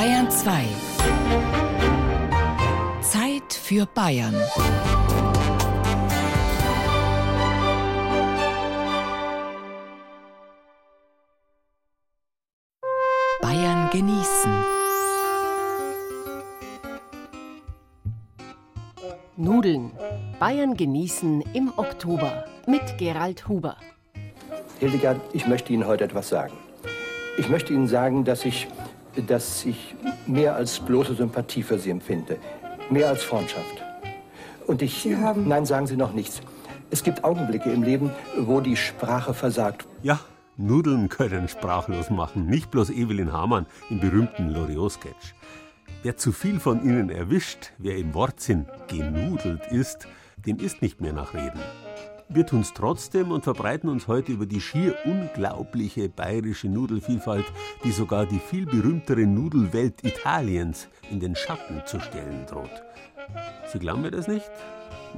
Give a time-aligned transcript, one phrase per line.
[0.00, 0.64] Bayern 2.
[3.02, 4.34] Zeit für Bayern.
[13.42, 14.52] Bayern genießen.
[19.36, 19.90] Nudeln.
[20.38, 23.76] Bayern genießen im Oktober mit Gerald Huber.
[24.78, 26.54] Hildegard, ich möchte Ihnen heute etwas sagen.
[27.36, 28.66] Ich möchte Ihnen sagen, dass ich,
[29.26, 29.94] dass ich
[30.26, 32.38] mehr als bloße Sympathie für Sie empfinde.
[32.90, 33.82] Mehr als Freundschaft.
[34.66, 35.02] Und ich.
[35.02, 36.40] Sie haben- Nein, sagen Sie noch nichts.
[36.90, 39.86] Es gibt Augenblicke im Leben, wo die Sprache versagt.
[40.02, 40.18] Ja,
[40.56, 42.46] Nudeln können sprachlos machen.
[42.46, 45.34] Nicht bloß Evelyn Hamann im berühmten Loriot-Sketch.
[46.02, 51.12] Wer zu viel von ihnen erwischt, wer im Wortsinn genudelt ist, dem ist nicht mehr
[51.12, 51.60] nach Reden.
[52.32, 57.44] Wir tun's trotzdem und verbreiten uns heute über die schier unglaubliche bayerische Nudelvielfalt,
[57.82, 62.84] die sogar die viel berühmtere Nudelwelt Italiens in den Schatten zu stellen droht.
[63.66, 64.48] Sie glauben mir das nicht?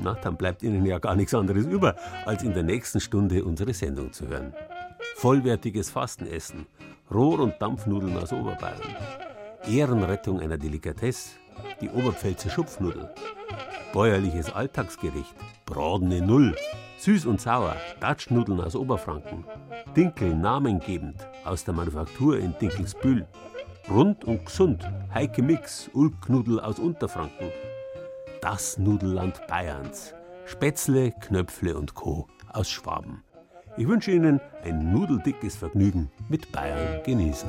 [0.03, 3.75] Na, dann bleibt Ihnen ja gar nichts anderes über, als in der nächsten Stunde unsere
[3.75, 4.55] Sendung zu hören.
[5.17, 6.67] Vollwertiges Fastenessen,
[7.13, 8.97] Rohr- und Dampfnudeln aus Oberbayern,
[9.69, 11.42] Ehrenrettung einer Delikatesse,
[11.81, 13.09] die Oberpfälzer Schupfnudel,
[13.93, 15.35] bäuerliches Alltagsgericht,
[15.67, 16.57] Brodene Null,
[16.99, 19.45] süß und sauer, Datschnudeln aus Oberfranken,
[19.97, 23.27] Dinkel namengebend aus der Manufaktur in Dinkelsbühl,
[23.91, 27.51] rund und gesund, Heike Mix, Ulknudel aus Unterfranken,
[28.41, 30.15] das Nudelland Bayerns.
[30.45, 32.27] Spätzle, Knöpfle und Co.
[32.53, 33.23] aus Schwaben.
[33.77, 37.49] Ich wünsche Ihnen ein nudeldickes Vergnügen mit Bayern genießen.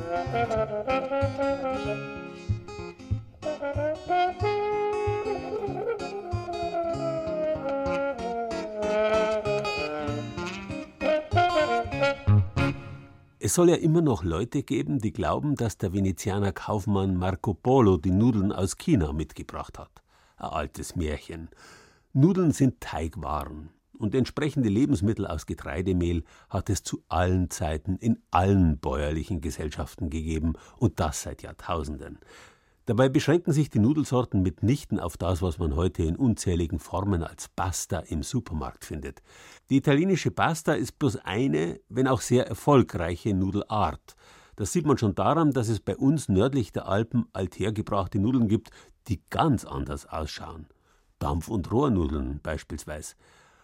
[13.44, 17.98] Es soll ja immer noch Leute geben, die glauben, dass der Venezianer Kaufmann Marco Polo
[17.98, 20.02] die Nudeln aus China mitgebracht hat.
[20.38, 21.50] Ein altes Märchen.
[22.14, 23.68] Nudeln sind Teigwaren
[23.98, 30.54] und entsprechende Lebensmittel aus Getreidemehl hat es zu allen Zeiten in allen bäuerlichen Gesellschaften gegeben
[30.78, 32.18] und das seit Jahrtausenden.
[32.86, 37.48] Dabei beschränken sich die Nudelsorten mitnichten auf das, was man heute in unzähligen Formen als
[37.48, 39.22] Pasta im Supermarkt findet.
[39.70, 44.16] Die italienische Pasta ist bloß eine, wenn auch sehr erfolgreiche Nudelart.
[44.56, 48.68] Das sieht man schon daran, dass es bei uns nördlich der Alpen althergebrachte Nudeln gibt,
[49.08, 50.66] die ganz anders ausschauen.
[51.18, 53.14] Dampf- und Rohrnudeln beispielsweise.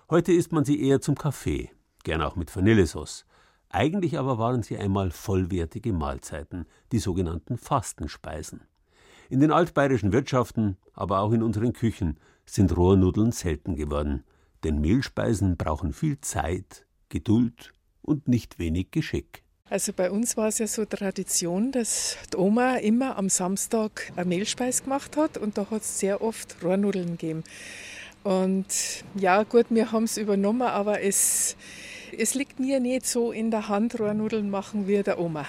[0.08, 1.70] Heute isst man sie eher zum Kaffee,
[2.04, 3.26] gern auch mit Vanillesauce.
[3.68, 8.62] Eigentlich aber waren sie einmal vollwertige Mahlzeiten, die sogenannten Fastenspeisen.
[9.30, 14.24] In den altbayerischen Wirtschaften, aber auch in unseren Küchen sind Rohrnudeln selten geworden,
[14.64, 19.44] denn Mehlspeisen brauchen viel Zeit, Geduld und nicht wenig Geschick.
[19.66, 24.24] Also bei uns war es ja so Tradition, dass die Oma immer am Samstag eine
[24.28, 27.44] Mehlspeis gemacht hat und da hat es sehr oft Rohrnudeln gegeben.
[28.24, 31.54] Und ja gut, wir haben es übernommen, aber es,
[32.18, 35.46] es liegt mir nicht so in der Hand, Rohrnudeln machen wie der Oma.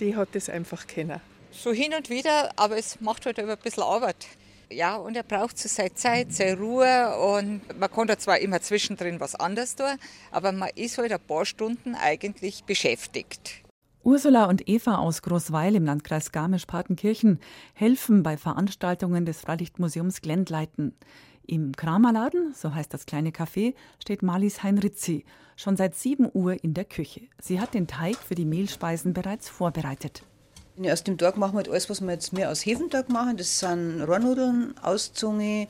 [0.00, 1.20] Die hat es einfach kennen.
[1.60, 4.28] So hin und wieder, aber es macht halt immer ein bisschen Arbeit.
[4.70, 8.60] Ja, und er braucht so seine Zeit, seine Ruhe und man kann da zwar immer
[8.60, 9.98] zwischendrin was anderes tun,
[10.30, 13.62] aber man ist halt ein paar Stunden eigentlich beschäftigt.
[14.04, 17.40] Ursula und Eva aus Großweil im Landkreis Garmisch-Partenkirchen
[17.74, 20.94] helfen bei Veranstaltungen des Freilichtmuseums Glendleiten.
[21.44, 25.24] Im Kramerladen, so heißt das kleine Café, steht Marlies Heinrizi,
[25.56, 27.22] schon seit 7 Uhr in der Küche.
[27.40, 30.22] Sie hat den Teig für die Mehlspeisen bereits vorbereitet.
[30.80, 33.36] Ja, aus dem Tag machen wir halt alles, was wir jetzt mehr aus Hefentag machen.
[33.36, 35.66] Das sind Rohrnudeln, Auszunge,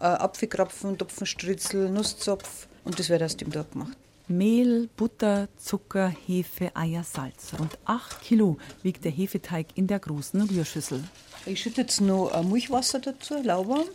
[0.00, 3.96] äh, Apfelkrapfen, Topfenstritzel, Nusszopf und das wird aus dem Tag gemacht.
[4.26, 7.52] Mehl, Butter, Zucker, Hefe, Eier, Salz.
[7.58, 11.04] Rund 8 Kilo wiegt der Hefeteig in der großen Rührschüssel.
[11.46, 13.86] Ich schütte jetzt noch äh, Milchwasser dazu, lauwarm.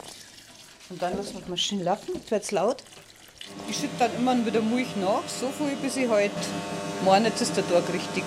[0.90, 2.84] Und dann lassen wir die Maschine laufen, jetzt wird es laut.
[3.69, 6.31] Ich schütte dann immer wieder Milch nach, so viel, bis ich halt
[7.03, 8.23] meine, jetzt ist der Tag richtig.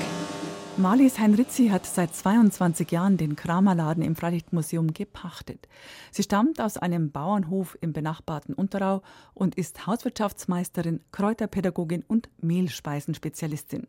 [0.79, 5.69] Marlies Heinrizi hat seit 22 Jahren den Kramerladen im Freilichtmuseum gepachtet.
[6.11, 9.01] Sie stammt aus einem Bauernhof im benachbarten Unterau
[9.33, 13.87] und ist Hauswirtschaftsmeisterin, Kräuterpädagogin und Mehlspeisenspezialistin.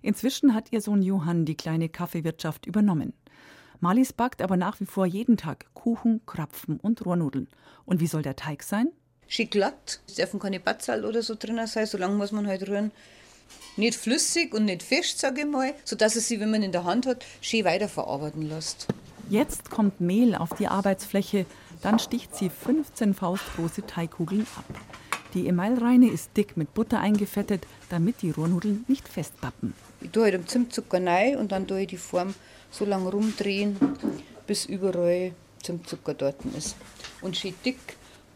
[0.00, 3.12] Inzwischen hat ihr Sohn Johann die kleine Kaffeewirtschaft übernommen.
[3.80, 7.48] Marlies backt aber nach wie vor jeden Tag Kuchen, Krapfen und Rohrnudeln.
[7.84, 8.88] Und wie soll der Teig sein?
[9.28, 12.66] Schön glatt, es dürfen keine Batzal oder so drin sein, so lange muss man halt
[12.68, 12.90] rühren.
[13.76, 16.84] Nicht flüssig und nicht fest, sage ich mal, sodass es sich, wenn man in der
[16.84, 18.86] Hand hat, schön weiterverarbeiten lässt.
[19.30, 21.46] Jetzt kommt Mehl auf die Arbeitsfläche,
[21.80, 24.64] dann sticht sie 15 faustgroße Teigkugeln ab.
[25.34, 29.72] Die Emailreine ist dick mit Butter eingefettet, damit die Rohrnudeln nicht festbappen.
[30.02, 32.34] Ich tue halt Zimtzucker rein und dann tue ich die Form
[32.70, 33.76] so lange rumdrehen,
[34.46, 35.32] bis überall
[35.62, 36.76] Zimtzucker dort ist.
[37.22, 37.78] Und schön dick.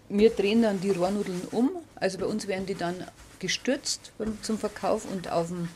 [0.08, 1.70] Wir drehen dann die Rohrnudeln um.
[1.96, 3.04] Also bei uns werden die dann
[3.38, 4.12] gestürzt
[4.42, 5.68] zum Verkauf und auf dem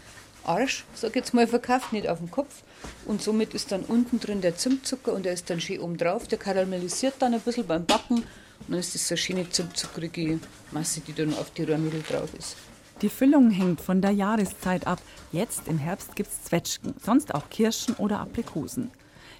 [0.44, 2.62] Arsch, sag ich jetzt mal, verkauft, nicht auf dem Kopf.
[3.06, 6.28] Und somit ist dann unten drin der Zimtzucker und der ist dann schön oben drauf.
[6.28, 8.24] Der karamellisiert dann ein bisschen beim Backen und
[8.68, 10.38] dann ist das so eine schöne zimtzuckerige
[10.70, 12.56] Masse, die dann auf die Rohrnudel drauf ist.
[13.02, 15.00] Die Füllung hängt von der Jahreszeit ab.
[15.32, 18.90] Jetzt im Herbst gibt es Zwetschgen, sonst auch Kirschen oder Aprikosen.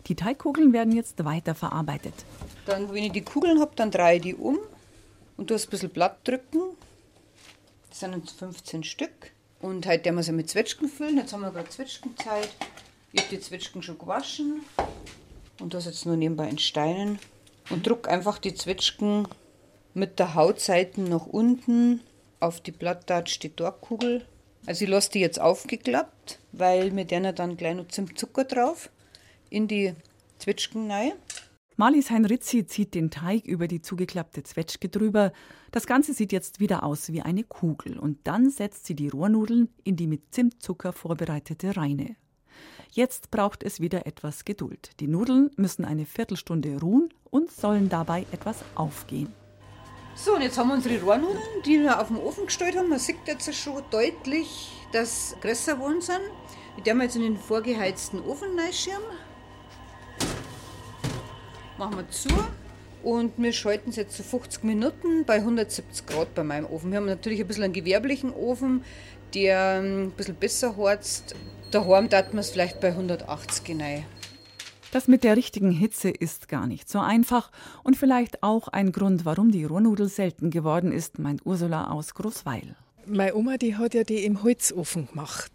[0.06, 2.14] Die Teigkugeln werden jetzt weiterverarbeitet.
[2.64, 4.58] Dann, wenn ich die Kugeln habe, dann drehe ich die um
[5.40, 6.76] und tue ein bisschen Blatt drücken.
[7.88, 9.32] Das sind jetzt 15 Stück.
[9.60, 11.16] Und heute werden wir sie mit Zwetschgen füllen.
[11.16, 12.50] Jetzt haben wir gerade Zwetschgenzeit.
[13.12, 14.60] Ich habe die Zwetschgen schon gewaschen
[15.58, 17.18] und das jetzt nur nebenbei in Steinen.
[17.70, 19.28] Und druck einfach die Zwetschgen
[19.94, 22.02] mit der Hautseite nach unten
[22.38, 24.26] auf die Blattdatsch die Dorkugel.
[24.66, 28.90] Also ich lasse die jetzt aufgeklappt, weil mit der dann gleich noch Zimtzucker drauf
[29.48, 29.94] in die
[30.38, 31.12] Zwetschgen rein.
[31.80, 35.32] Marlies Heinritzi zieht den Teig über die zugeklappte Zwetschge drüber.
[35.70, 37.98] Das Ganze sieht jetzt wieder aus wie eine Kugel.
[37.98, 42.16] Und dann setzt sie die Rohrnudeln in die mit Zimtzucker vorbereitete Reine.
[42.90, 44.90] Jetzt braucht es wieder etwas Geduld.
[45.00, 49.32] Die Nudeln müssen eine Viertelstunde ruhen und sollen dabei etwas aufgehen.
[50.14, 52.90] So, und jetzt haben wir unsere Rohrnudeln, die wir auf dem Ofen gestellt haben.
[52.90, 56.20] Man sieht jetzt schon deutlich, dass größer geworden sind.
[56.76, 59.29] Die werden wir jetzt in den vorgeheizten Ofen reinschirmen.
[61.80, 62.28] Machen wir zu.
[63.02, 66.90] Und wir schalten es jetzt zu 50 Minuten bei 170 Grad bei meinem Ofen.
[66.90, 68.84] Wir haben natürlich ein bisschen einen gewerblichen Ofen,
[69.32, 71.34] der ein bisschen besser harzt.
[71.70, 74.04] Daheim tat man es vielleicht bei 180 rein.
[74.92, 77.50] Das mit der richtigen Hitze ist gar nicht so einfach
[77.82, 82.76] und vielleicht auch ein Grund, warum die Rohrnudel selten geworden ist, meint Ursula aus Großweil.
[83.10, 85.50] Meine Oma, die hat ja die im Holzofen gemacht.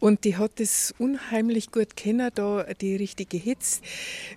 [0.00, 3.80] Und die hat es unheimlich gut kennen, da die richtige Hitze.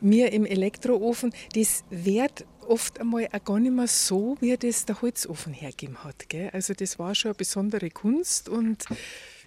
[0.02, 5.02] Mir im Elektroofen, das wird oft einmal auch gar nicht mehr so, wie das der
[5.02, 6.30] Holzofen hergegeben hat.
[6.30, 6.52] Gell?
[6.54, 8.86] Also das war schon eine besondere Kunst und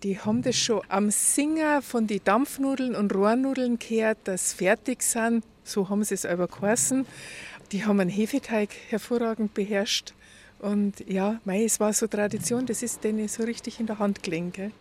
[0.02, 5.44] die haben das schon am Singer von den Dampfnudeln und Rohrnudeln gehört, dass fertig sind.
[5.62, 7.06] So haben sie es aber geheißen.
[7.70, 10.12] Die haben einen Hefeteig hervorragend beherrscht.
[10.62, 14.22] Und ja, mei, es war so Tradition, das ist denen so richtig in der Hand
[14.22, 14.72] gelegen.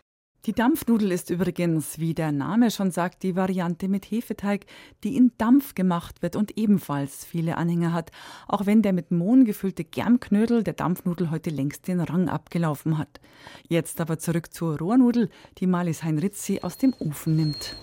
[0.46, 4.66] Die Dampfnudel ist übrigens, wie der Name schon sagt, die Variante mit Hefeteig,
[5.04, 8.12] die in Dampf gemacht wird und ebenfalls viele Anhänger hat,
[8.48, 13.20] auch wenn der mit Mohn gefüllte Germknödel der Dampfnudel heute längst den Rang abgelaufen hat.
[13.68, 15.30] Jetzt aber zurück zur Rohrnudel,
[15.60, 17.76] die Malis Heinritzi aus dem Ofen nimmt.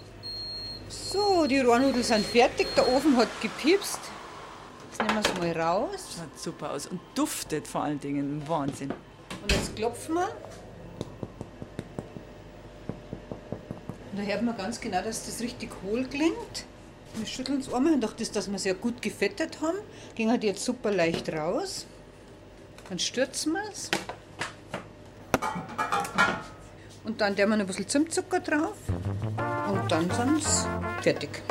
[0.89, 4.01] So, die Rohrnudeln sind fertig, der Ofen hat gepiepst.
[4.99, 6.17] Jetzt nehmen wir es mal raus.
[6.17, 8.43] Schaut super aus und duftet vor allen Dingen.
[8.49, 8.93] Wahnsinn.
[9.43, 10.29] Und jetzt klopfen wir.
[14.17, 16.65] da hört man ganz genau, dass das richtig hohl klingt.
[17.15, 19.79] Wir schütteln es einmal und durch das, dass wir sehr gut gefettet haben,
[20.17, 21.87] ging halt jetzt super leicht raus.
[22.89, 23.91] Dann stürzen wir es.
[27.05, 28.77] Und dann der wir ein bisschen Zimtzucker drauf.
[29.71, 30.67] Und dann sind es
[31.03, 31.43] fertig.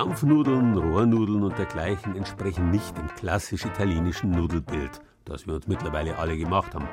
[0.00, 6.38] Dampfnudeln, Rohrnudeln und dergleichen entsprechen nicht dem klassisch italienischen Nudelbild, das wir uns mittlerweile alle
[6.38, 6.88] gemacht haben.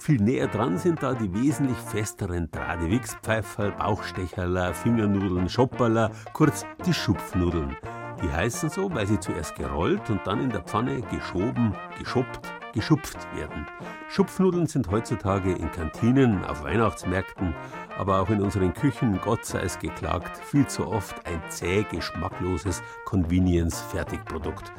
[0.00, 7.76] Viel näher dran sind da die wesentlich festeren Tradewix-Pfeiferl, Bauchstecherler, Fingernudeln, Schopperler, kurz die Schupfnudeln.
[8.24, 12.40] Die heißen so, weil sie zuerst gerollt und dann in der Pfanne geschoben, geschoppt,
[12.74, 13.66] geschupft werden.
[14.08, 17.54] Schupfnudeln sind heutzutage in Kantinen, auf Weihnachtsmärkten,
[17.98, 22.82] aber auch in unseren Küchen, Gott sei es geklagt, viel zu oft ein zäh geschmackloses
[23.04, 24.72] Convenience-Fertigprodukt.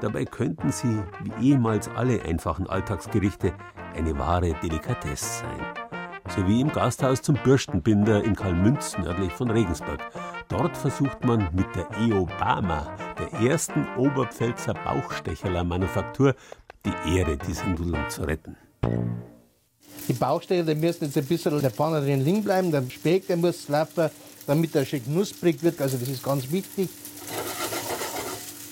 [0.00, 3.52] Dabei könnten sie, wie ehemals alle einfachen Alltagsgerichte,
[3.94, 5.84] eine wahre Delikatesse sein.
[6.28, 10.00] So wie im Gasthaus zum Bürstenbinder in Kalmünz nördlich von Regensburg.
[10.48, 12.88] Dort versucht man mit der Eobama,
[13.18, 16.34] der ersten Oberpfälzer Bauchstecherler-Manufaktur,
[16.84, 18.56] die Ehre dieser Nudeln zu retten.
[20.06, 22.70] Die Bauchstecher, die müssen jetzt ein bisschen in der Pfanne drin liegen bleiben.
[22.70, 24.10] Der Speck, der muss laufen,
[24.46, 25.80] damit er schön knusprig wird.
[25.80, 26.90] Also das ist ganz wichtig.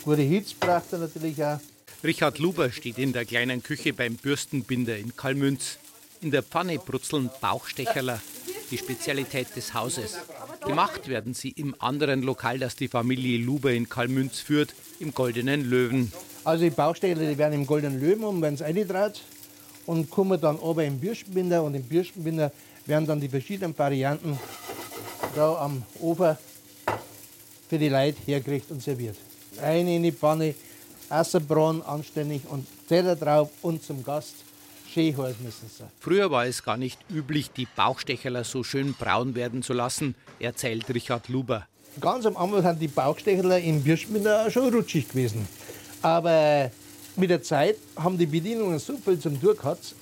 [0.04, 1.58] Gute Hitze braucht er natürlich auch.
[2.04, 5.78] Richard Luber steht in der kleinen Küche beim Bürstenbinder in Kalmünz.
[6.20, 8.20] In der Pfanne brutzeln Bauchstecherler,
[8.70, 10.18] die Spezialität des Hauses.
[10.66, 15.64] Gemacht werden sie im anderen Lokal, das die Familie Luber in Kalmünz führt, im Goldenen
[15.64, 16.12] Löwen.
[16.44, 19.22] Also die Bauchstecherler, die werden im Goldenen Löwen um, wenn es eingetraut
[19.86, 22.52] und kommen dann oben im Bürstenbinder und im Bürstenbinder
[22.86, 24.38] werden dann die verschiedenen Varianten
[25.34, 26.36] da am Ofen
[27.68, 29.16] für die Leute hergerichtet und serviert.
[29.60, 30.54] Eine in die Pfanne,
[31.08, 34.34] Asserbron anständig und Teller drauf und zum Gast
[34.92, 35.84] schön müssen sie.
[36.00, 40.92] Früher war es gar nicht üblich, die Bauchstecherler so schön braun werden zu lassen, erzählt
[40.92, 41.66] Richard Luber.
[42.00, 45.46] Ganz am Anfang sind die Bauchstecherler im Bürstenbinder schon rutschig gewesen.
[46.00, 46.70] Aber
[47.16, 49.94] mit der Zeit haben die Bedienungen so viel zum Tun gehabt,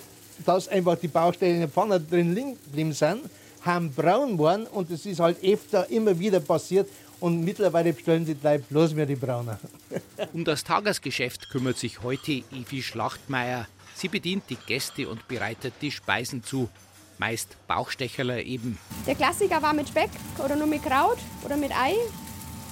[0.45, 3.23] dass einfach die Bausteine in der Pfanne drin liegen geblieben sind,
[3.63, 6.89] haben braun geworden und das ist halt öfter immer wieder passiert.
[7.19, 9.59] Und mittlerweile bestellen die Leute bloß mehr die Brauner.
[10.33, 13.67] um das Tagesgeschäft kümmert sich heute Evi Schlachtmeier.
[13.95, 16.71] Sie bedient die Gäste und bereitet die Speisen zu.
[17.19, 18.79] Meist Bauchstecherler eben.
[19.07, 20.09] Der Klassiker war mit Speck
[20.43, 21.93] oder nur mit Kraut oder mit Ei.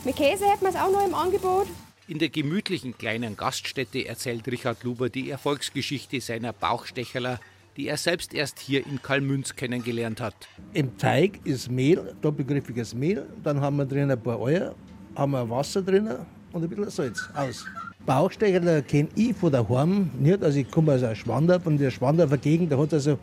[0.04, 1.66] Mit Käse hätten wir es auch noch im Angebot.
[2.08, 7.38] In der gemütlichen kleinen Gaststätte erzählt Richard Luber die Erfolgsgeschichte seiner Bauchstecherler,
[7.76, 10.34] die er selbst erst hier in Kalmünz kennengelernt hat.
[10.72, 13.26] Im Teig ist Mehl, doppelgriffiges Mehl.
[13.44, 14.74] Dann haben wir drin ein paar Eier,
[15.14, 16.08] haben wir Wasser drin
[16.52, 17.28] und ein bisschen Salz.
[17.34, 17.66] Aus.
[18.06, 20.42] Bauchstecherler kenne ich von daheim nicht.
[20.42, 22.72] Also ich komme aus Schwander, von der Schwandorfer Gegend.
[22.72, 23.18] Da hat es also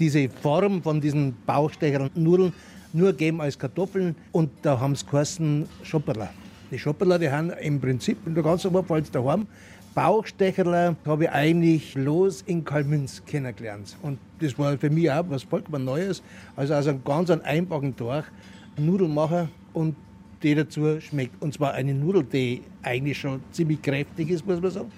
[0.00, 2.52] diese Form von diesen Bauchstechernudeln
[2.92, 4.16] nur gegeben als Kartoffeln.
[4.32, 6.30] Und da haben sie geheißen Schopperler.
[6.70, 9.46] Die Schopperler, die haben im Prinzip in der ganzen Oberpfalz daheim.
[9.94, 13.96] Bauchstecherler habe ich eigentlich los in Kalmünz kennengelernt.
[14.02, 16.22] Und das war für mich auch was vollkommen Neues.
[16.56, 18.30] Also aus einem ganz einfachen Tag
[18.76, 19.94] Nudeln machen und
[20.42, 21.40] die dazu schmeckt.
[21.40, 24.92] Und zwar eine Nudel, die eigentlich schon ziemlich kräftig ist, muss man sagen.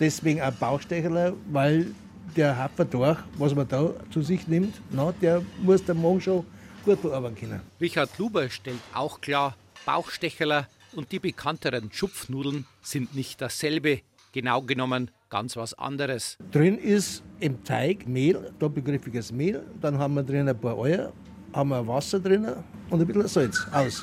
[0.00, 1.86] Deswegen auch Bauchstecherler, weil
[2.34, 6.46] der Hafertorch, was man da zu sich nimmt, na, der muss der Morgen schon
[6.84, 7.60] gut bearbeiten können.
[7.80, 14.00] Richard Luber stellt auch klar, Bauchstecherler und die bekannteren Schupfnudeln sind nicht dasselbe.
[14.32, 16.36] Genau genommen ganz was anderes.
[16.52, 19.64] Drin ist im Teig Mehl, doppelgriffiges Mehl.
[19.80, 21.12] Dann haben wir drin ein paar Eier,
[21.52, 22.46] haben wir Wasser drin
[22.90, 23.66] und ein bisschen Salz.
[23.72, 24.02] Aus.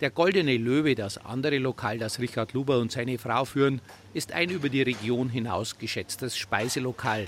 [0.00, 3.82] Der Goldene Löwe, das andere Lokal, das Richard Luber und seine Frau führen,
[4.14, 7.26] ist ein über die Region hinaus geschätztes Speiselokal.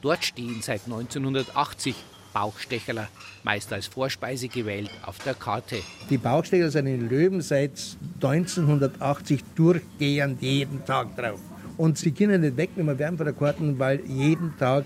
[0.00, 1.94] Dort stehen seit 1980
[2.36, 3.08] Bauchstecherler,
[3.44, 5.76] meist als Vorspeise gewählt, auf der Karte.
[6.10, 11.40] Die Bauchstecherler sind in Löwen seit 1980 durchgehend jeden Tag drauf.
[11.78, 14.84] Und sie können nicht wegnehmen werden von der Karten, weil jeden Tag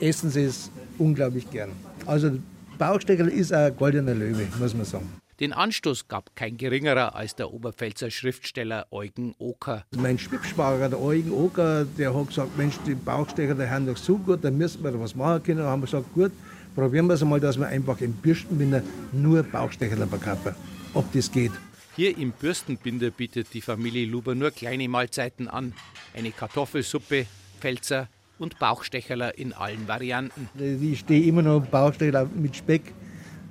[0.00, 1.70] essen sie es unglaublich gern.
[2.06, 2.32] Also
[2.76, 5.08] Bauchstecherler ist ein goldener Löwe, muss man sagen.
[5.38, 9.84] Den Anstoß gab kein geringerer als der Oberpfälzer Schriftsteller Eugen Oker.
[9.96, 14.16] Mein Schwibschwager, der Eugen Oker, der hat gesagt, Mensch, die Bauchstecher, die haben doch so
[14.16, 15.58] gut, da müssen wir da was machen können.
[15.58, 16.32] Da haben wir gesagt, gut,
[16.74, 20.54] probieren wir es einmal, dass wir einfach im Bürstenbinder nur Bauchstecher verkaufen,
[20.94, 21.52] ob das geht.
[21.96, 25.74] Hier im Bürstenbinder bietet die Familie Luber nur kleine Mahlzeiten an.
[26.12, 27.26] Eine Kartoffelsuppe,
[27.60, 30.48] Pfälzer und Bauchstecherler in allen Varianten.
[30.58, 32.92] Ich stehe immer noch Bauchstecherler mit Speck.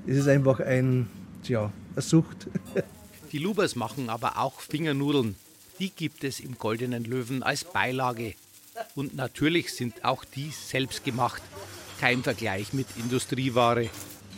[0.05, 1.07] Es ist einfach ein,
[1.43, 2.47] tja, eine Sucht.
[3.31, 5.35] Die Lubers machen aber auch Fingernudeln.
[5.79, 8.35] Die gibt es im Goldenen Löwen als Beilage.
[8.95, 11.41] Und natürlich sind auch die selbst gemacht.
[12.03, 13.87] Kein Vergleich mit Industrieware.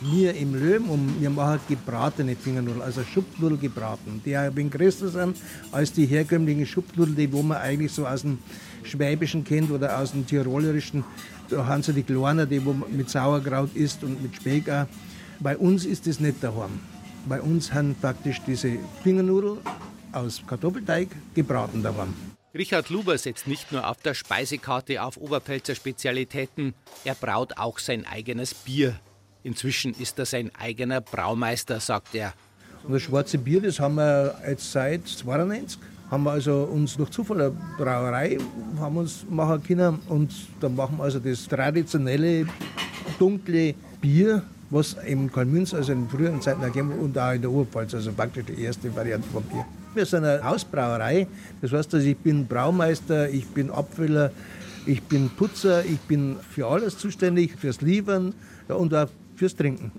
[0.00, 5.08] Wir im Löwen und wir machen gebratene Fingernudeln, also Schupfnudeln gebraten, die ein wenig größer
[5.08, 5.36] sind
[5.72, 8.38] als die herkömmlichen Schupfnudeln, die wo man eigentlich so aus dem
[8.84, 11.02] Schwäbischen kennt oder aus dem Tirolerischen.
[11.48, 14.86] Da haben sie die kleinen, die wo man mit Sauerkraut isst und mit Speck auch.
[15.40, 16.78] Bei uns ist das nicht daheim.
[17.28, 19.58] Bei uns haben praktisch diese Fingernudeln
[20.12, 22.14] aus Kartoffelteig gebraten daheim.
[22.56, 28.06] Richard Luber setzt nicht nur auf der Speisekarte auf Oberpfälzer Spezialitäten, er braut auch sein
[28.06, 28.98] eigenes Bier.
[29.42, 32.32] Inzwischen ist er sein eigener Braumeister, sagt er.
[32.84, 35.78] Und das schwarze Bier, das haben wir jetzt seit 92.
[36.10, 38.38] Haben wir also uns durch Zufall eine Brauerei
[38.78, 42.46] haben uns machen können und da machen wir also das traditionelle
[43.18, 47.94] dunkle Bier, was im Kalmünz, also in früheren Zeiten gegeben und auch in der Oberpfalz,
[47.94, 49.66] also praktisch die erste Variante von Bier.
[49.96, 51.26] Wir sind eine Hausbrauerei,
[51.62, 54.30] das heißt, also ich bin Braumeister, ich bin Abfüller,
[54.84, 58.34] ich bin Putzer, ich bin für alles zuständig, fürs Liefern
[58.68, 59.92] und auch fürs Trinken.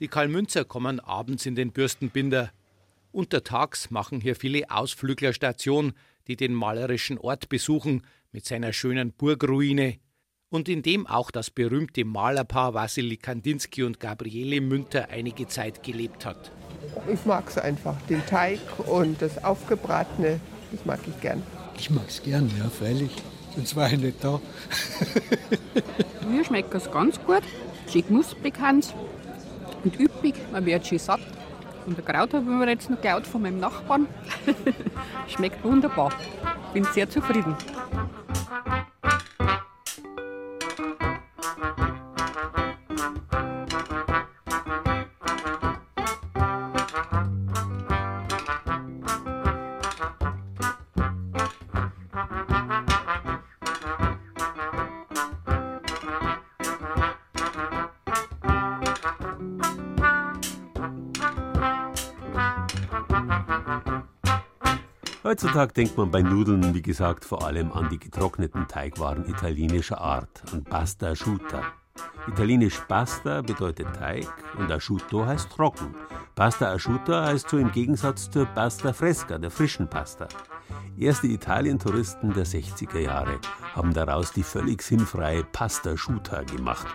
[0.00, 2.50] Die Kalmünzer kommen abends in den Bürstenbinder.
[3.12, 5.92] Untertags machen hier viele Ausflügler Station,
[6.26, 9.98] die den malerischen Ort besuchen mit seiner schönen Burgruine
[10.50, 16.24] und in dem auch das berühmte Malerpaar Wassily Kandinsky und Gabriele Münter einige Zeit gelebt
[16.24, 16.50] hat.
[17.12, 20.40] Ich mag es einfach, den Teig und das Aufgebratene,
[20.72, 21.42] das mag ich gern.
[21.76, 23.10] Ich mag es gern, ja, freilich.
[23.54, 24.40] sonst war ich nicht da.
[26.28, 27.42] Mir schmeckt es ganz gut.
[27.90, 28.92] Schön knusprig Hans.
[29.84, 30.34] und üppig.
[30.52, 31.20] Man wird schön satt.
[31.86, 34.06] Und der Kraut haben wir jetzt noch geklaut von meinem Nachbarn.
[35.28, 36.12] Schmeckt wunderbar.
[36.74, 37.56] Bin sehr zufrieden.
[65.40, 70.42] Heutzutage denkt man bei Nudeln, wie gesagt, vor allem an die getrockneten Teigwaren italienischer Art,
[70.52, 71.62] an Pasta asciutta.
[72.26, 74.26] Italienisch Pasta bedeutet Teig
[74.58, 75.94] und Asciutto heißt trocken.
[76.34, 80.26] Pasta asciutta heißt so im Gegensatz zur Pasta fresca, der frischen Pasta.
[80.98, 83.38] Erste Italien-Touristen der 60er Jahre
[83.76, 86.88] haben daraus die völlig sinnfreie Pasta asciutta gemacht,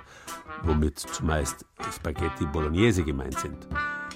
[0.64, 3.70] womit zumeist Spaghetti Bolognese gemeint sind.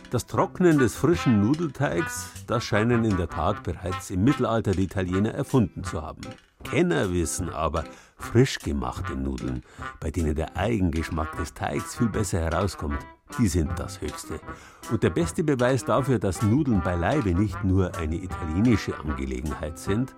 [0.09, 5.33] Das Trocknen des frischen Nudelteigs, das scheinen in der Tat bereits im Mittelalter die Italiener
[5.33, 6.21] erfunden zu haben.
[6.63, 7.83] Kenner wissen aber,
[8.17, 9.63] frisch gemachte Nudeln,
[9.99, 12.99] bei denen der Eigengeschmack des Teigs viel besser herauskommt,
[13.37, 14.39] die sind das Höchste.
[14.89, 20.15] Und der beste Beweis dafür, dass Nudeln beileibe nicht nur eine italienische Angelegenheit sind,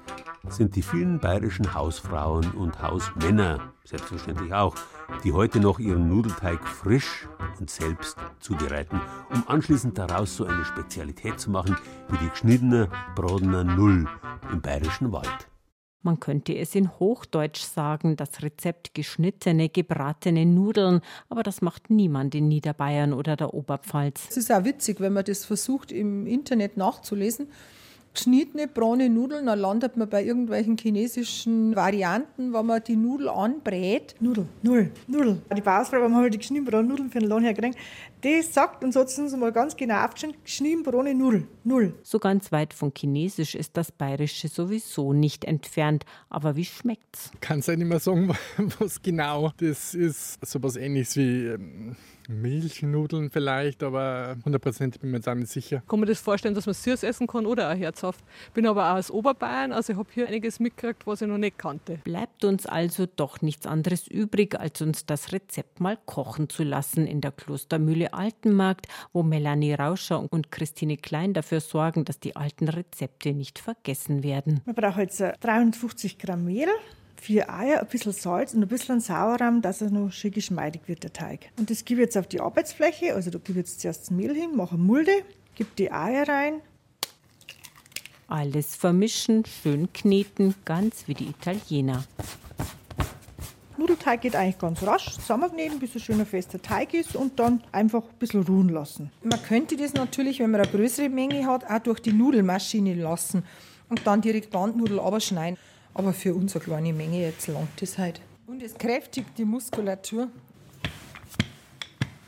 [0.48, 4.76] sind die vielen bayerischen Hausfrauen und Hausmänner, selbstverständlich auch,
[5.24, 7.28] die heute noch ihren Nudelteig frisch
[7.60, 11.76] und selbst zubereiten, um anschließend daraus so eine Spezialität zu machen
[12.10, 14.08] wie die geschnittene Brodener Null
[14.52, 15.50] im bayerischen Wald.
[16.02, 22.36] Man könnte es in Hochdeutsch sagen, das Rezept geschnittene, gebratene Nudeln, aber das macht niemand
[22.36, 24.28] in Niederbayern oder der Oberpfalz.
[24.30, 27.50] Es ist auch witzig, wenn man das versucht im Internet nachzulesen
[28.14, 34.16] geschnittene braune Nudeln, dann landet man bei irgendwelchen chinesischen Varianten, wo man die Nudel anbrät.
[34.20, 35.42] Nudel, Null, Nudel.
[35.56, 37.78] Die Bausfrau, wenn man halt die geschnittene braune Nudeln für den Lohn herkriegt,
[38.24, 41.94] die sagt, und so sind sie mal ganz genau aufgeschrieben, geschnitten braune Null, Null.
[42.04, 46.06] So ganz weit von Chinesisch ist das Bayerische sowieso nicht entfernt.
[46.30, 47.32] Aber wie schmeckt's?
[47.40, 48.36] Kann es ja nicht mehr sagen,
[48.80, 49.52] was genau.
[49.58, 51.96] Das ist sowas ähnliches wie ähm,
[52.30, 55.84] Milchnudeln vielleicht, aber hundertprozentig bin ich mir jetzt auch nicht sicher.
[55.88, 58.24] Kann man das vorstellen, dass man süß essen kann oder auch herzhaft.
[58.54, 61.58] Bin aber auch aus Oberbayern, also ich habe hier einiges mitgekriegt, was ich noch nicht
[61.58, 62.00] kannte.
[62.04, 67.08] Bleibt uns also doch nichts anderes übrig, als uns das Rezept mal kochen zu lassen
[67.08, 72.68] in der Klostermühle Altenmarkt, wo Melanie Rauscher und Christine Klein dafür sorgen, dass die alten
[72.68, 74.62] Rezepte nicht vergessen werden.
[74.66, 76.70] Man braucht jetzt 350 Gramm Mehl,
[77.22, 81.04] vier Eier, ein bisschen Salz und ein bisschen Sauerrahm, dass er noch schön geschmeidig wird,
[81.04, 81.52] der Teig.
[81.58, 84.12] Und das gebe ich jetzt auf die Arbeitsfläche, also da gebe ich jetzt zuerst das
[84.12, 85.12] Mehl hin, mache eine Mulde,
[85.56, 86.62] gebe die Eier rein.
[88.28, 92.04] Alles vermischen, schön kneten, ganz wie die Italiener.
[93.80, 98.04] Nudelteig geht eigentlich ganz rasch, zusammenkneten, bis ein schöner fester Teig ist und dann einfach
[98.04, 99.10] ein bisschen ruhen lassen.
[99.24, 103.44] Man könnte das natürlich, wenn man eine größere Menge hat, auch durch die Nudelmaschine lassen
[103.88, 105.58] und dann direkt Bandnudel abschneiden.
[106.00, 108.22] Aber für unsere kleine Menge jetzt langt das halt.
[108.48, 110.30] Und es kräftigt die Muskulatur.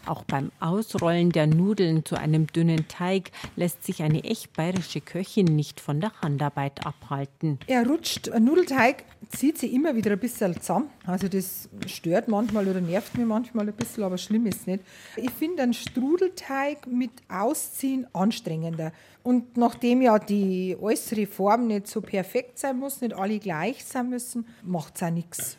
[0.06, 5.46] Auch beim Ausrollen der Nudeln zu einem dünnen Teig lässt sich eine echt bayerische Köchin
[5.46, 7.60] nicht von der Handarbeit abhalten.
[7.68, 10.90] Er rutscht, ein Nudelteig zieht sich immer wieder ein bisschen zusammen.
[11.06, 14.84] Also das stört manchmal oder nervt mich manchmal ein bisschen, aber schlimm ist nicht.
[15.16, 18.92] Ich finde einen Strudelteig mit Ausziehen anstrengender.
[19.24, 24.10] Und nachdem ja die äußere Form nicht so perfekt sein muss, nicht alle gleich sein
[24.10, 25.58] müssen, macht es auch nichts.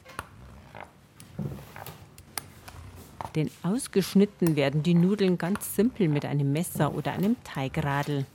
[3.35, 8.27] Denn ausgeschnitten werden die Nudeln ganz simpel mit einem Messer oder einem Teigradl.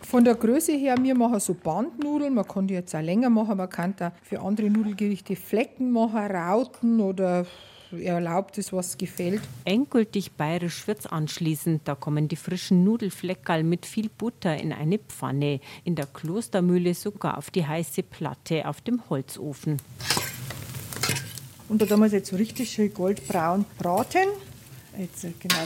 [0.00, 3.56] Von der Größe her, wir machen so Bandnudeln, man kann die jetzt auch länger machen,
[3.56, 7.46] man kann da für andere Nudelgerichte Flecken machen, Rauten oder
[7.92, 9.40] erlaubt es, was gefällt.
[9.64, 11.82] Endgültig bayerisch wird's anschließend.
[11.84, 17.38] Da kommen die frischen Nudelfleckerl mit viel Butter in eine Pfanne, in der Klostermühle sogar
[17.38, 19.78] auf die heiße Platte auf dem Holzofen.
[21.72, 24.28] Und da tun wir es jetzt so richtig schön goldbraun braten.
[24.98, 25.56] Jetzt, genau.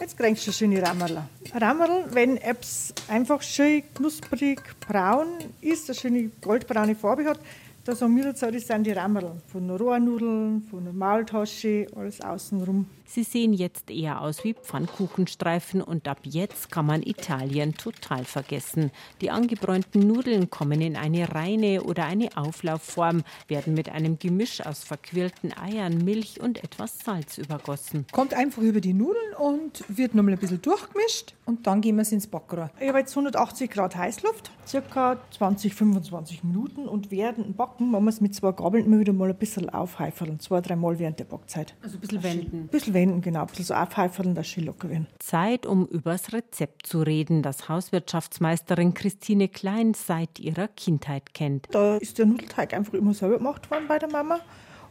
[0.00, 1.24] Jetzt kriegst du schöne Rammerl.
[1.60, 5.26] Rammerl, wenn es einfach schön knusprig braun
[5.60, 7.40] ist, eine schöne goldbraune Farbe hat,
[7.82, 9.32] da sagen das sind die Rammerl.
[9.50, 12.86] Von Rohrnudeln, von der Maultasche, alles außenrum.
[13.06, 18.90] Sie sehen jetzt eher aus wie Pfannkuchenstreifen und ab jetzt kann man Italien total vergessen.
[19.20, 24.82] Die angebräunten Nudeln kommen in eine reine oder eine Auflaufform, werden mit einem Gemisch aus
[24.82, 28.06] verquirlten Eiern, Milch und etwas Salz übergossen.
[28.12, 32.02] Kommt einfach über die Nudeln und wird nochmal ein bisschen durchgemischt und dann gehen wir
[32.02, 32.70] es ins Backrohr.
[32.80, 37.90] Ich habe jetzt 180 Grad Heißluft, circa 20, 25 Minuten und während dem Backen backen,
[37.90, 41.24] man muss mit zwei Gabeln immer wieder mal ein bisschen aufheifeln, zwei, dreimal während der
[41.24, 41.74] Backzeit.
[41.82, 42.60] Also ein bisschen wenden.
[42.62, 45.06] Ein bisschen wenden, genau, ein bisschen so aufheifeln, dass sie locker werden.
[45.18, 51.68] Zeit, um übers Rezept zu reden, das Hauswirtschaftsmeisterin Christine Klein seit ihrer Kindheit kennt.
[51.70, 54.40] Da ist der Nudelteig einfach immer selber gemacht worden bei der Mama.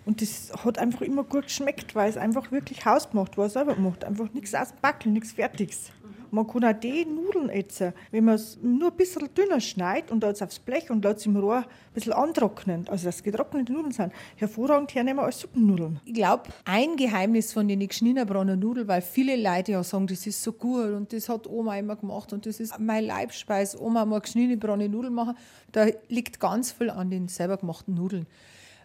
[0.06, 4.06] Und das hat einfach immer gut geschmeckt, weil es einfach wirklich hausgemacht war, selber gemacht.
[4.06, 5.92] Einfach nichts aus dem Backeln, nichts Fertiges.
[6.36, 10.20] Man kann auch die Nudeln essen, wenn man es nur ein bisschen dünner schneidet und
[10.20, 13.94] dann aufs Blech und lässt es im Rohr ein bisschen antrocknen, also dass getrocknete Nudeln
[13.94, 16.02] sind, hervorragend hernehmen als Suppennudeln.
[16.04, 20.44] Ich glaube, ein Geheimnis von den geschnittenbranen Nudeln, weil viele Leute ja sagen, das ist
[20.44, 23.80] so gut und das hat Oma immer gemacht und das ist mein Leibspeis.
[23.80, 25.38] Oma mal geschnittenbrane Nudeln machen.
[25.72, 28.28] Da liegt ganz viel an den selber gemachten Nudeln.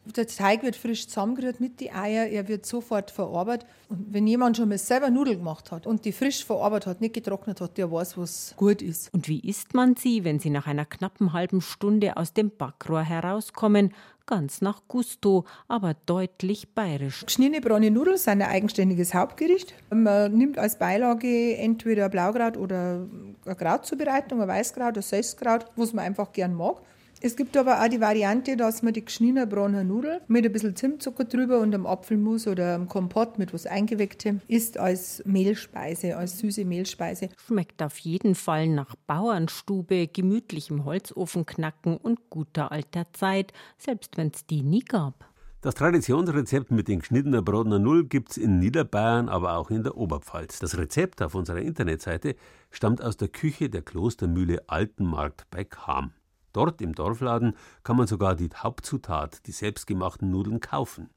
[0.05, 3.69] Der Teig wird frisch zusammengerührt mit den Eiern, er wird sofort verarbeitet.
[3.89, 7.15] Und wenn jemand schon mal selber Nudeln gemacht hat und die frisch verarbeitet hat, nicht
[7.15, 9.13] getrocknet hat, der weiß, was gut ist.
[9.13, 13.03] Und wie isst man sie, wenn sie nach einer knappen halben Stunde aus dem Backrohr
[13.03, 13.93] herauskommen?
[14.27, 17.27] Ganz nach Gusto, aber deutlich bayerisch.
[17.27, 19.75] Geschnittene braune Nudeln sind ein eigenständiges Hauptgericht.
[19.91, 23.07] Man nimmt als Beilage entweder Blaukraut oder
[23.45, 26.81] eine Krautzubereitung, ein Weißkraut, ein Süßkraut, was man einfach gern mag.
[27.23, 30.75] Es gibt aber auch die Variante, dass man die geschnittene braune Nudel mit ein bisschen
[30.75, 36.39] Zimtzucker drüber und einem Apfelmus oder einem Kompott mit was Eingewecktem isst als Mehlspeise, als
[36.39, 37.29] süße Mehlspeise.
[37.47, 44.47] Schmeckt auf jeden Fall nach Bauernstube, gemütlichem Holzofenknacken und guter alter Zeit, selbst wenn es
[44.47, 45.27] die nie gab.
[45.61, 50.59] Das Traditionsrezept mit den geschnittenen Brotener Null gibt's in Niederbayern, aber auch in der Oberpfalz.
[50.59, 52.35] Das Rezept auf unserer Internetseite
[52.71, 56.15] stammt aus der Küche der Klostermühle Altenmarkt bei Cham.
[56.53, 61.11] Dort im Dorfladen kann man sogar die Hauptzutat, die selbstgemachten Nudeln, kaufen.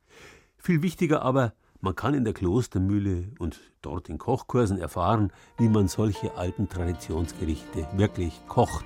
[0.58, 5.90] Viel wichtiger aber, man kann in der Klostermühle und dort in Kochkursen erfahren, wie man
[5.90, 8.86] solche alten Traditionsgerichte wirklich kocht.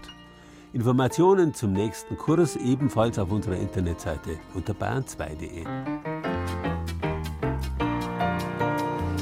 [0.73, 5.65] Informationen zum nächsten Kurs ebenfalls auf unserer Internetseite unter bayern2.de.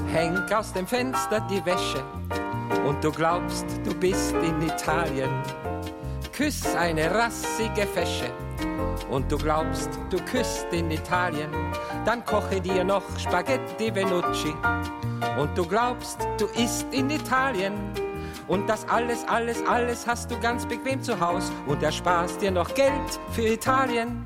[0.08, 2.04] Häng aus dem Fenster die Wäsche
[2.88, 5.32] und du glaubst, du bist in Italien
[6.36, 8.30] küss eine rassige Fesche
[9.10, 11.50] und du glaubst, du küsst in Italien,
[12.04, 14.54] dann koche dir noch Spaghetti Venucci
[15.40, 17.74] und du glaubst, du isst in Italien.
[18.50, 22.76] Und das alles, alles, alles hast du ganz bequem zu Haus und ersparst dir noch
[22.76, 24.22] Geld für Italien.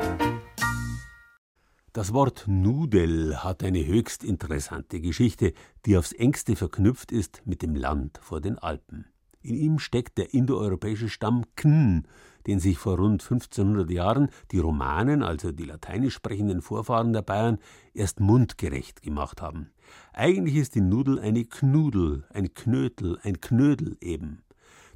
[1.94, 5.54] Das Wort Nudel hat eine höchst interessante Geschichte,
[5.86, 9.06] die aufs engste verknüpft ist mit dem Land vor den Alpen.
[9.42, 12.06] In ihm steckt der indoeuropäische Stamm Kn,
[12.46, 17.58] den sich vor rund 1500 Jahren die Romanen, also die lateinisch sprechenden Vorfahren der Bayern,
[17.94, 19.70] erst mundgerecht gemacht haben.
[20.12, 24.44] Eigentlich ist die Nudel eine Knudel, ein Knötel, ein Knödel eben.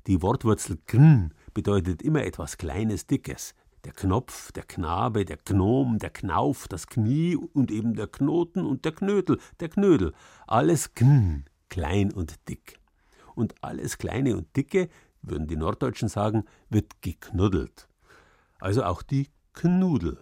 [0.07, 3.55] Die Wortwurzel Kn bedeutet immer etwas Kleines, Dickes.
[3.85, 8.85] Der Knopf, der Knabe, der Gnom, der Knauf, das Knie und eben der Knoten und
[8.85, 10.13] der Knödel, der Knödel.
[10.47, 12.82] Alles Kn, klein und dick
[13.35, 14.89] und alles Kleine und Dicke,
[15.21, 17.87] würden die Norddeutschen sagen, wird geknuddelt.
[18.59, 20.17] Also auch die Knudel.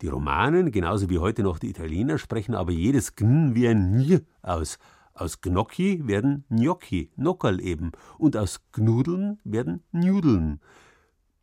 [0.00, 4.22] Die Romanen, genauso wie heute noch die Italiener, sprechen aber jedes Gn wie ein Nj
[4.42, 4.78] aus.
[5.12, 10.60] Aus Gnocchi werden Gnocchi, Nockerl eben, und aus Gnudeln werden Nudeln.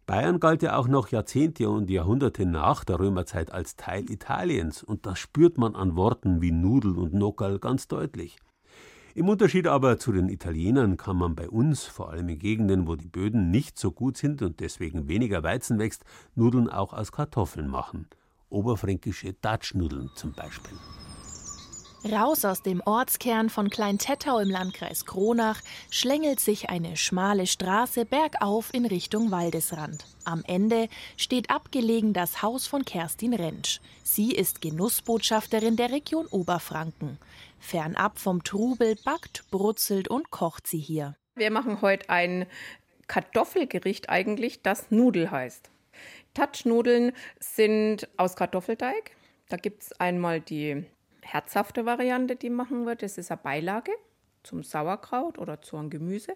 [0.07, 5.05] Bayern galt ja auch noch Jahrzehnte und Jahrhunderte nach der Römerzeit als Teil Italiens, und
[5.05, 8.37] das spürt man an Worten wie Nudel und Nockerl ganz deutlich.
[9.17, 12.95] Im Unterschied aber zu den Italienern kann man bei uns, vor allem in Gegenden, wo
[12.95, 17.67] die Böden nicht so gut sind und deswegen weniger Weizen wächst, Nudeln auch aus Kartoffeln
[17.67, 18.05] machen.
[18.49, 20.77] Oberfränkische Datschnudeln zum Beispiel.
[22.05, 28.73] Raus aus dem Ortskern von Klein-Tettau im Landkreis Kronach schlängelt sich eine schmale Straße bergauf
[28.73, 30.05] in Richtung Waldesrand.
[30.23, 33.79] Am Ende steht abgelegen das Haus von Kerstin Rentsch.
[34.03, 37.17] Sie ist Genussbotschafterin der Region Oberfranken.
[37.59, 41.15] Fernab vom Trubel backt, brutzelt und kocht sie hier.
[41.35, 42.45] Wir machen heute ein
[43.07, 45.71] Kartoffelgericht eigentlich, das Nudel heißt.
[46.35, 49.11] Touchnudeln sind aus Kartoffelteig.
[49.49, 50.85] Da gibt es einmal die
[51.27, 53.03] herzhafte Variante, die machen wird.
[53.03, 53.91] Das ist eine Beilage
[54.43, 56.35] zum Sauerkraut oder zu einem Gemüse.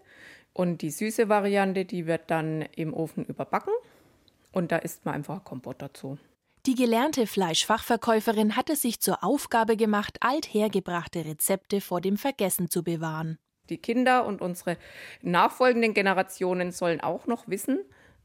[0.54, 3.74] Und die süße Variante, die wird dann im Ofen überbacken.
[4.52, 6.18] Und da isst man einfach Kompott dazu.
[6.68, 12.84] Die gelernte Fleischfachverkäuferin hat es sich zur Aufgabe gemacht, althergebrachte Rezepte vor dem Vergessen zu
[12.84, 13.40] bewahren.
[13.70, 14.78] Die Kinder und unsere
[15.22, 17.80] nachfolgenden Generationen sollen auch noch wissen,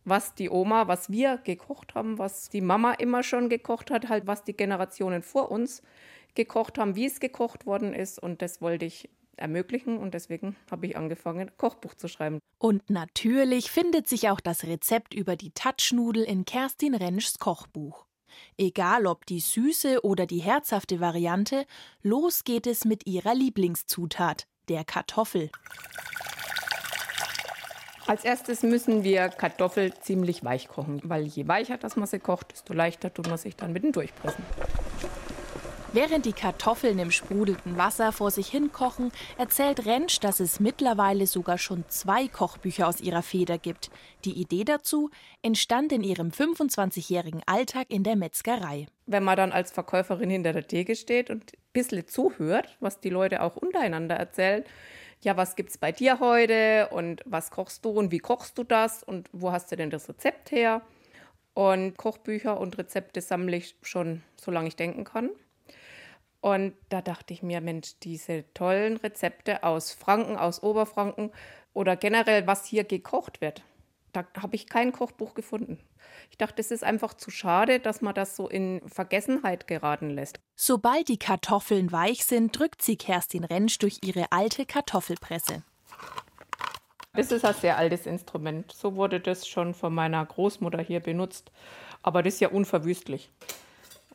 [0.05, 4.26] was die Oma, was wir gekocht haben, was die Mama immer schon gekocht hat, halt
[4.26, 5.83] was die Generationen vor uns
[6.37, 8.22] gekocht haben, wie es gekocht worden ist.
[8.22, 12.38] Und das wollte ich ermöglichen und deswegen habe ich angefangen, ein Kochbuch zu schreiben.
[12.59, 18.07] Und natürlich findet sich auch das Rezept über die Touchnudel in Kerstin Rentschs Kochbuch.
[18.59, 21.66] Egal ob die süße oder die herzhafte Variante,
[22.03, 25.51] los geht es mit ihrer Lieblingszutat, der Kartoffel.
[28.07, 32.53] Als erstes müssen wir Kartoffel ziemlich weich kochen, weil je weicher das man sie kocht,
[32.53, 34.44] desto leichter tut man sich dann mit dem Durchpressen.
[35.92, 41.27] Während die Kartoffeln im sprudelnden Wasser vor sich hin kochen, erzählt Rentsch, dass es mittlerweile
[41.27, 43.90] sogar schon zwei Kochbücher aus ihrer Feder gibt.
[44.25, 45.11] Die Idee dazu
[45.42, 48.87] entstand in ihrem 25-jährigen Alltag in der Metzgerei.
[49.07, 53.11] Wenn man dann als Verkäuferin hinter der Theke steht und ein bisschen zuhört, was die
[53.11, 54.64] Leute auch untereinander erzählen,
[55.22, 59.03] ja, was gibt's bei dir heute und was kochst du und wie kochst du das
[59.03, 60.83] und wo hast du denn das Rezept her?
[61.55, 65.31] Und Kochbücher und Rezepte sammle ich schon, solange ich denken kann.
[66.40, 71.33] Und da dachte ich mir, Mensch, diese tollen Rezepte aus Franken, aus Oberfranken
[71.72, 73.62] oder generell, was hier gekocht wird,
[74.12, 75.79] da habe ich kein Kochbuch gefunden.
[76.31, 80.40] Ich dachte, es ist einfach zu schade, dass man das so in Vergessenheit geraten lässt.
[80.55, 85.62] Sobald die Kartoffeln weich sind, drückt sie Kerstin Rentsch durch ihre alte Kartoffelpresse.
[87.12, 88.72] Das ist ein sehr altes Instrument.
[88.72, 91.51] So wurde das schon von meiner Großmutter hier benutzt.
[92.03, 93.31] Aber das ist ja unverwüstlich.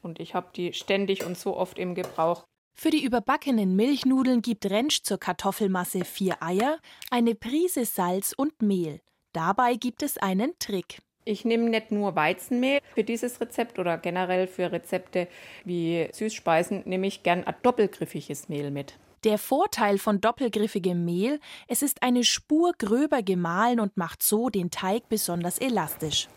[0.02, 2.44] Und ich habe die ständig und so oft im Gebrauch.
[2.74, 9.02] Für die überbackenen Milchnudeln gibt Rentsch zur Kartoffelmasse vier Eier, eine Prise Salz und Mehl.
[9.34, 11.00] Dabei gibt es einen Trick.
[11.24, 15.28] Ich nehme nicht nur Weizenmehl für dieses Rezept oder generell für Rezepte
[15.64, 18.98] wie Süßspeisen, nehme ich gern ein doppelgriffiges Mehl mit.
[19.24, 24.72] Der Vorteil von doppelgriffigem Mehl, es ist eine Spur gröber gemahlen und macht so den
[24.72, 26.28] Teig besonders elastisch.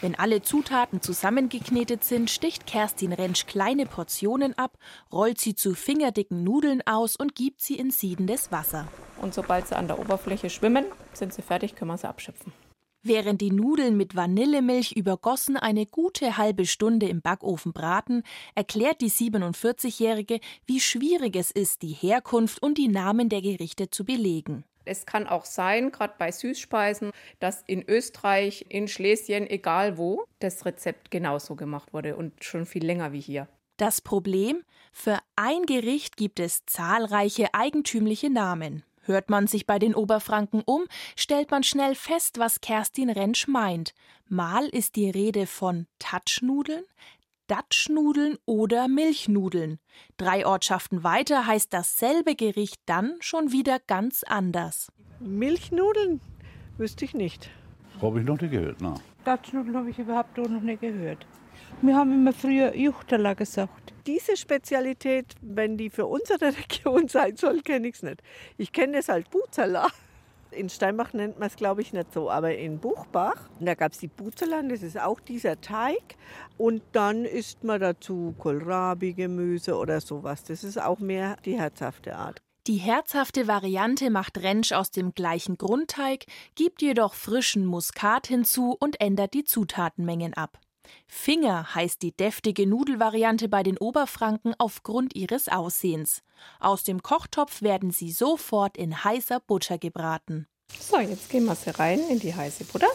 [0.00, 4.78] Wenn alle Zutaten zusammengeknetet sind, sticht Kerstin Rentsch kleine Portionen ab,
[5.12, 8.88] rollt sie zu fingerdicken Nudeln aus und gibt sie in siedendes Wasser.
[9.20, 12.52] Und sobald sie an der Oberfläche schwimmen, sind sie fertig, können wir sie abschöpfen.
[13.04, 18.22] Während die Nudeln mit Vanillemilch übergossen eine gute halbe Stunde im Backofen braten,
[18.54, 24.04] erklärt die 47-Jährige, wie schwierig es ist, die Herkunft und die Namen der Gerichte zu
[24.04, 24.64] belegen.
[24.84, 30.64] Es kann auch sein, gerade bei Süßspeisen, dass in Österreich, in Schlesien, egal wo, das
[30.64, 33.48] Rezept genauso gemacht wurde und schon viel länger wie hier.
[33.76, 34.64] Das Problem?
[34.92, 38.84] Für ein Gericht gibt es zahlreiche eigentümliche Namen.
[39.04, 40.84] Hört man sich bei den Oberfranken um,
[41.16, 43.94] stellt man schnell fest, was Kerstin Rentsch meint.
[44.28, 46.84] Mal ist die Rede von Touchnudeln,
[47.52, 49.78] Datschnudeln oder Milchnudeln.
[50.16, 54.90] Drei Ortschaften weiter heißt dasselbe Gericht dann schon wieder ganz anders.
[55.20, 56.22] Milchnudeln
[56.78, 57.50] wüsste ich nicht.
[58.00, 58.94] Habe ich noch nicht gehört, ne?
[59.26, 61.26] Datschnudeln habe ich überhaupt auch noch nicht gehört.
[61.82, 63.92] Wir haben immer früher Juchtala gesagt.
[64.06, 68.22] Diese Spezialität, wenn die für unsere Region sein soll, kenne ich es nicht.
[68.56, 69.88] Ich kenne es halt Buzala.
[70.54, 73.98] In Steinbach nennt man es, glaube ich, nicht so, aber in Buchbach, da gab es
[73.98, 76.16] die Buzala, das ist auch dieser Teig.
[76.58, 80.44] Und dann isst man dazu Kohlrabi-Gemüse oder sowas.
[80.44, 82.42] Das ist auch mehr die herzhafte Art.
[82.68, 89.00] Die herzhafte Variante macht Rentsch aus dem gleichen Grundteig, gibt jedoch frischen Muskat hinzu und
[89.00, 90.60] ändert die Zutatenmengen ab.
[91.06, 96.22] Finger heißt die deftige Nudelvariante bei den Oberfranken aufgrund ihres Aussehens.
[96.60, 100.46] Aus dem Kochtopf werden sie sofort in heißer Butter gebraten.
[100.80, 102.88] So, jetzt gehen wir sie rein in die heiße Butter.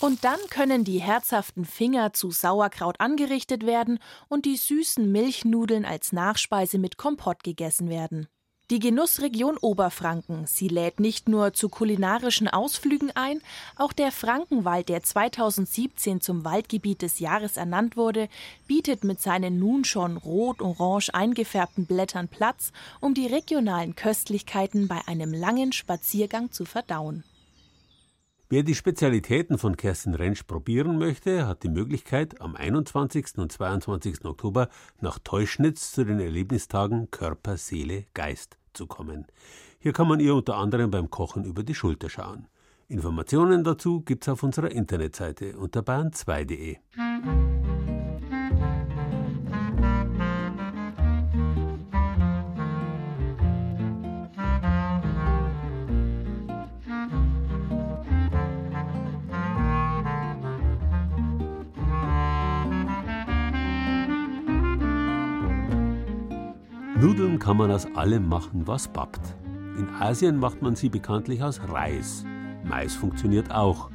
[0.00, 6.12] Und dann können die herzhaften Finger zu Sauerkraut angerichtet werden und die süßen Milchnudeln als
[6.12, 8.28] Nachspeise mit Kompott gegessen werden.
[8.70, 13.42] Die Genussregion Oberfranken, sie lädt nicht nur zu kulinarischen Ausflügen ein,
[13.76, 18.30] auch der Frankenwald, der 2017 zum Waldgebiet des Jahres ernannt wurde,
[18.66, 25.34] bietet mit seinen nun schon rot-orange eingefärbten Blättern Platz, um die regionalen Köstlichkeiten bei einem
[25.34, 27.22] langen Spaziergang zu verdauen.
[28.54, 33.36] Wer die Spezialitäten von Kerstin Rentsch probieren möchte, hat die Möglichkeit, am 21.
[33.36, 34.24] und 22.
[34.24, 34.68] Oktober
[35.00, 39.26] nach Teuschnitz zu den Erlebnistagen Körper, Seele, Geist zu kommen.
[39.80, 42.46] Hier kann man ihr unter anderem beim Kochen über die Schulter schauen.
[42.86, 46.76] Informationen dazu gibt's auf unserer Internetseite unter bahn2.de.
[67.00, 69.20] Nudeln kann man aus allem machen, was bappt.
[69.76, 72.24] In Asien macht man sie bekanntlich aus Reis.
[72.62, 73.90] Mais funktioniert auch.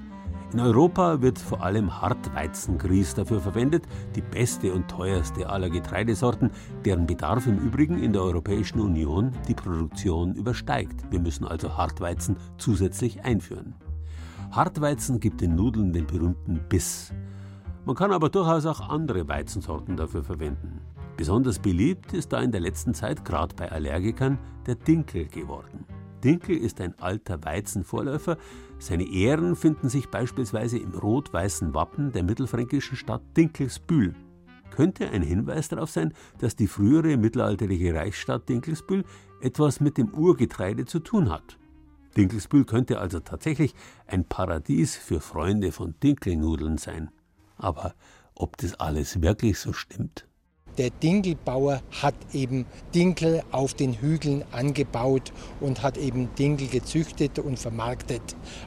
[0.51, 3.85] In Europa wird vor allem Hartweizengrieß dafür verwendet,
[4.15, 6.51] die beste und teuerste aller Getreidesorten,
[6.83, 11.05] deren Bedarf im Übrigen in der Europäischen Union die Produktion übersteigt.
[11.09, 13.75] Wir müssen also Hartweizen zusätzlich einführen.
[14.51, 17.13] Hartweizen gibt den Nudeln den berühmten Biss.
[17.85, 20.81] Man kann aber durchaus auch andere Weizensorten dafür verwenden.
[21.19, 25.83] Besonders beliebt ist da in der letzten Zeit gerade bei Allergikern der Dinkel geworden.
[26.23, 28.37] Dinkel ist ein alter Weizenvorläufer.
[28.77, 34.15] Seine Ehren finden sich beispielsweise im rot-weißen Wappen der mittelfränkischen Stadt Dinkelsbühl.
[34.71, 39.03] Könnte ein Hinweis darauf sein, dass die frühere mittelalterliche Reichsstadt Dinkelsbühl
[39.41, 41.59] etwas mit dem Urgetreide zu tun hat.
[42.15, 43.75] Dinkelsbühl könnte also tatsächlich
[44.07, 47.11] ein Paradies für Freunde von Dinkelnudeln sein.
[47.57, 47.93] Aber
[48.35, 50.28] ob das alles wirklich so stimmt?
[50.77, 57.59] Der Dinkelbauer hat eben Dinkel auf den Hügeln angebaut und hat eben Dinkel gezüchtet und
[57.59, 58.21] vermarktet.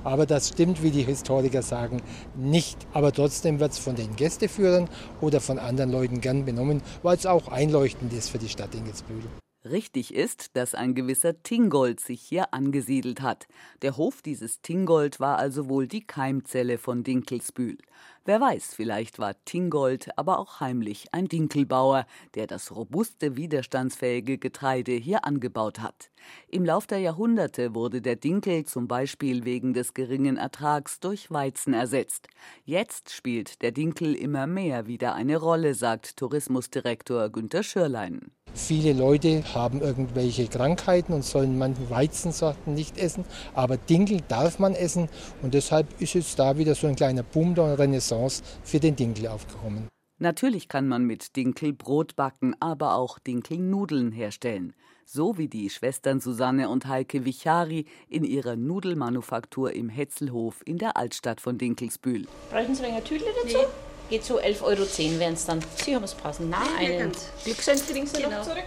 [0.04, 2.02] Aber das stimmt, wie die Historiker sagen,
[2.36, 2.78] nicht.
[2.92, 4.88] Aber trotzdem wird es von den Gästeführern
[5.20, 9.22] oder von anderen Leuten gern benommen, weil es auch einleuchtend ist für die Stadt Dinkelsbühl.
[9.64, 13.46] Richtig ist, dass ein gewisser Tingold sich hier angesiedelt hat.
[13.82, 17.78] Der Hof dieses Tingold war also wohl die Keimzelle von Dinkelsbühl.
[18.24, 22.06] Wer weiß, vielleicht war Tingold aber auch heimlich ein Dinkelbauer,
[22.36, 26.12] der das robuste, widerstandsfähige Getreide hier angebaut hat.
[26.46, 31.74] Im Lauf der Jahrhunderte wurde der Dinkel zum Beispiel wegen des geringen Ertrags durch Weizen
[31.74, 32.28] ersetzt.
[32.64, 38.30] Jetzt spielt der Dinkel immer mehr wieder eine Rolle, sagt Tourismusdirektor Günter Schürlein.
[38.54, 44.74] Viele Leute haben irgendwelche Krankheiten und sollen manche Weizensorten nicht essen, aber Dinkel darf man
[44.74, 45.08] essen
[45.42, 49.28] und deshalb ist jetzt da wieder so ein kleiner Boom der Renaissance für den Dinkel
[49.28, 49.88] aufgekommen.
[50.18, 54.74] Natürlich kann man mit Dinkel Brot backen, aber auch Dinkelnudeln herstellen.
[55.04, 60.96] So wie die Schwestern Susanne und Heike Vichari in ihrer Nudelmanufaktur im Hetzelhof in der
[60.96, 62.26] Altstadt von Dinkelsbühl.
[62.50, 63.56] Brauchen Sie ein Tütle dazu?
[63.56, 63.91] Nee.
[64.12, 65.60] Geht so 11,10 Euro wären es dann.
[65.82, 66.50] Sie haben es passen.
[66.50, 67.12] Na, einen
[67.44, 68.40] Glückshand kriegen Sie genau.
[68.40, 68.66] noch zurück.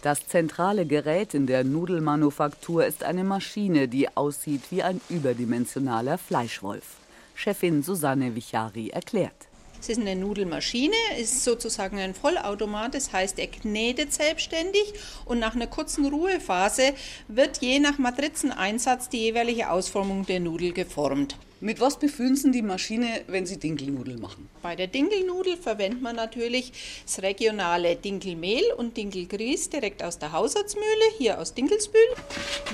[0.00, 6.96] Das zentrale Gerät in der Nudelmanufaktur ist eine Maschine, die aussieht wie ein überdimensionaler Fleischwolf.
[7.34, 9.48] Chefin Susanne Vichari erklärt.
[9.86, 14.92] Es ist eine Nudelmaschine, ist sozusagen ein Vollautomat, das heißt, er knetet selbstständig
[15.26, 16.92] und nach einer kurzen Ruhephase
[17.28, 21.36] wird je nach Matrizeneinsatz die jeweilige Ausformung der Nudel geformt.
[21.60, 24.48] Mit was befüllen Sie die Maschine, wenn Sie Dinkelnudel machen?
[24.60, 26.72] Bei der Dinkelnudel verwendet man natürlich
[27.06, 32.00] das regionale Dinkelmehl und Dinkelgrieß direkt aus der Hausarztmühle, hier aus Dinkelsbühl.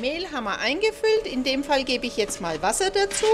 [0.01, 3.27] Mehl haben wir eingefüllt, in dem Fall gebe ich jetzt mal Wasser dazu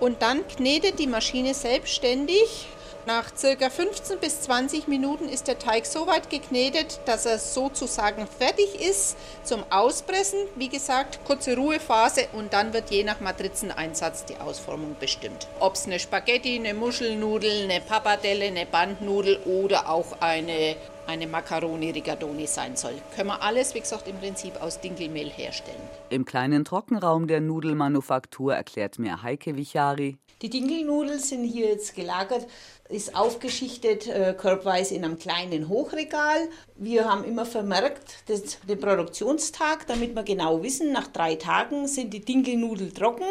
[0.00, 2.66] und dann knetet die Maschine selbstständig
[3.06, 8.26] nach circa 15 bis 20 Minuten ist der Teig so weit geknetet, dass er sozusagen
[8.26, 10.38] fertig ist zum Auspressen.
[10.56, 15.48] Wie gesagt, kurze Ruhephase und dann wird je nach Matrizeneinsatz die Ausformung bestimmt.
[15.60, 21.90] Ob es eine Spaghetti, eine Muschelnudel, eine Pappardelle, eine Bandnudel oder auch eine eine Macaroni
[21.90, 22.94] Rigatoni sein soll.
[23.14, 25.76] Können wir alles, wie gesagt, im Prinzip aus Dinkelmehl herstellen.
[26.08, 30.16] Im kleinen Trockenraum der Nudelmanufaktur erklärt mir Heike Vichari.
[30.44, 32.46] Die Dinkelnudeln sind hier jetzt gelagert,
[32.90, 36.50] ist aufgeschichtet äh, körbweise in einem kleinen Hochregal.
[36.76, 42.12] Wir haben immer vermerkt das, den Produktionstag, damit wir genau wissen, nach drei Tagen sind
[42.12, 43.24] die Dinkelnudeln trocken.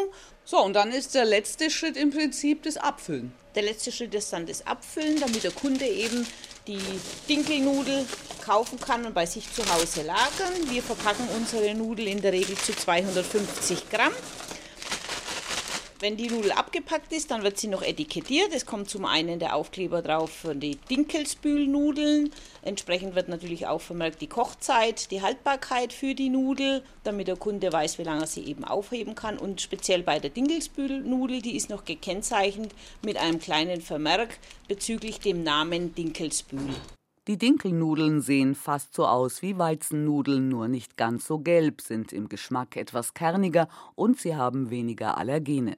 [0.44, 3.32] So, und dann ist der letzte Schritt im Prinzip das Abfüllen.
[3.54, 6.26] Der letzte Schritt ist dann das Abfüllen, damit der Kunde eben
[6.66, 6.80] die
[7.28, 8.06] Dinkelnudel
[8.44, 10.68] kaufen kann und bei sich zu Hause lagern.
[10.68, 14.12] Wir verpacken unsere Nudel in der Regel zu 250 Gramm.
[16.04, 18.52] Wenn die Nudel abgepackt ist, dann wird sie noch etikettiert.
[18.52, 22.30] Es kommt zum einen der Aufkleber drauf für die Dinkelsbühlnudeln.
[22.60, 27.72] Entsprechend wird natürlich auch vermerkt die Kochzeit, die Haltbarkeit für die Nudel, damit der Kunde
[27.72, 29.38] weiß, wie lange er sie eben aufheben kann.
[29.38, 34.36] Und speziell bei der Dinkelsbühlnudel, die ist noch gekennzeichnet mit einem kleinen Vermerk
[34.68, 36.74] bezüglich dem Namen Dinkelsbühl.
[37.26, 42.28] Die Dinkelnudeln sehen fast so aus wie Weizennudeln, nur nicht ganz so gelb, sind im
[42.28, 45.74] Geschmack etwas kerniger und sie haben weniger Allergene.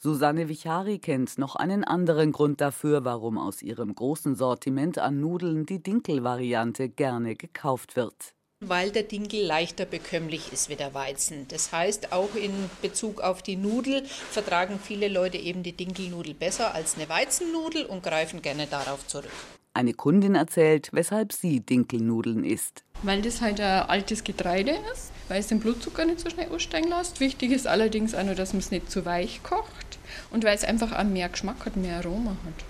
[0.00, 5.66] Susanne Vichari kennt noch einen anderen Grund dafür, warum aus ihrem großen Sortiment an Nudeln
[5.66, 8.34] die Dinkel-Variante gerne gekauft wird.
[8.58, 11.46] Weil der Dinkel leichter bekömmlich ist wie der Weizen.
[11.46, 16.74] Das heißt, auch in Bezug auf die Nudel vertragen viele Leute eben die Dinkelnudel besser
[16.74, 19.30] als eine Weizennudel und greifen gerne darauf zurück.
[19.74, 22.84] Eine Kundin erzählt, weshalb sie Dinkelnudeln isst.
[23.02, 26.88] Weil das halt ein altes Getreide ist, weil es den Blutzucker nicht so schnell aussteigen
[26.88, 27.20] lässt.
[27.20, 29.98] Wichtig ist allerdings auch nur, dass man es nicht zu weich kocht
[30.30, 32.64] und weil es einfach auch mehr Geschmack hat, mehr Aroma hat.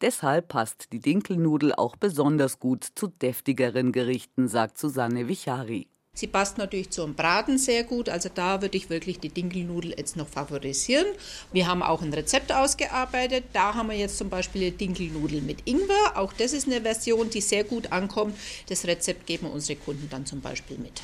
[0.00, 5.88] Deshalb passt die Dinkelnudel auch besonders gut zu deftigeren Gerichten, sagt Susanne Vichari.
[6.20, 10.18] Sie passt natürlich zum Braten sehr gut, also da würde ich wirklich die Dinkelnudel jetzt
[10.18, 11.06] noch favorisieren.
[11.50, 15.66] Wir haben auch ein Rezept ausgearbeitet, da haben wir jetzt zum Beispiel die Dinkelnudel mit
[15.66, 16.18] Ingwer.
[16.18, 18.36] Auch das ist eine Version, die sehr gut ankommt.
[18.68, 21.00] Das Rezept geben unsere Kunden dann zum Beispiel mit.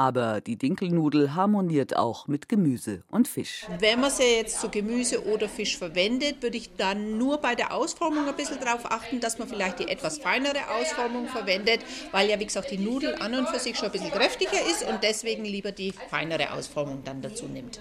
[0.00, 3.66] Aber die Dinkelnudel harmoniert auch mit Gemüse und Fisch.
[3.80, 7.74] Wenn man sie jetzt zu Gemüse oder Fisch verwendet, würde ich dann nur bei der
[7.74, 11.80] Ausformung ein bisschen darauf achten, dass man vielleicht die etwas feinere Ausformung verwendet,
[12.12, 14.88] weil ja, wie gesagt, die Nudel an und für sich schon ein bisschen kräftiger ist
[14.88, 17.78] und deswegen lieber die feinere Ausformung dann dazu nimmt.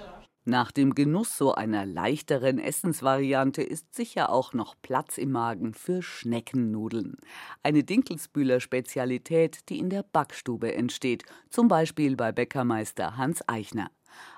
[0.50, 6.02] Nach dem Genuss so einer leichteren Essensvariante ist sicher auch noch Platz im Magen für
[6.02, 7.18] Schneckennudeln.
[7.62, 11.22] Eine Dinkelsbühler Spezialität, die in der Backstube entsteht,
[11.52, 13.92] zum Beispiel bei Bäckermeister Hans Eichner.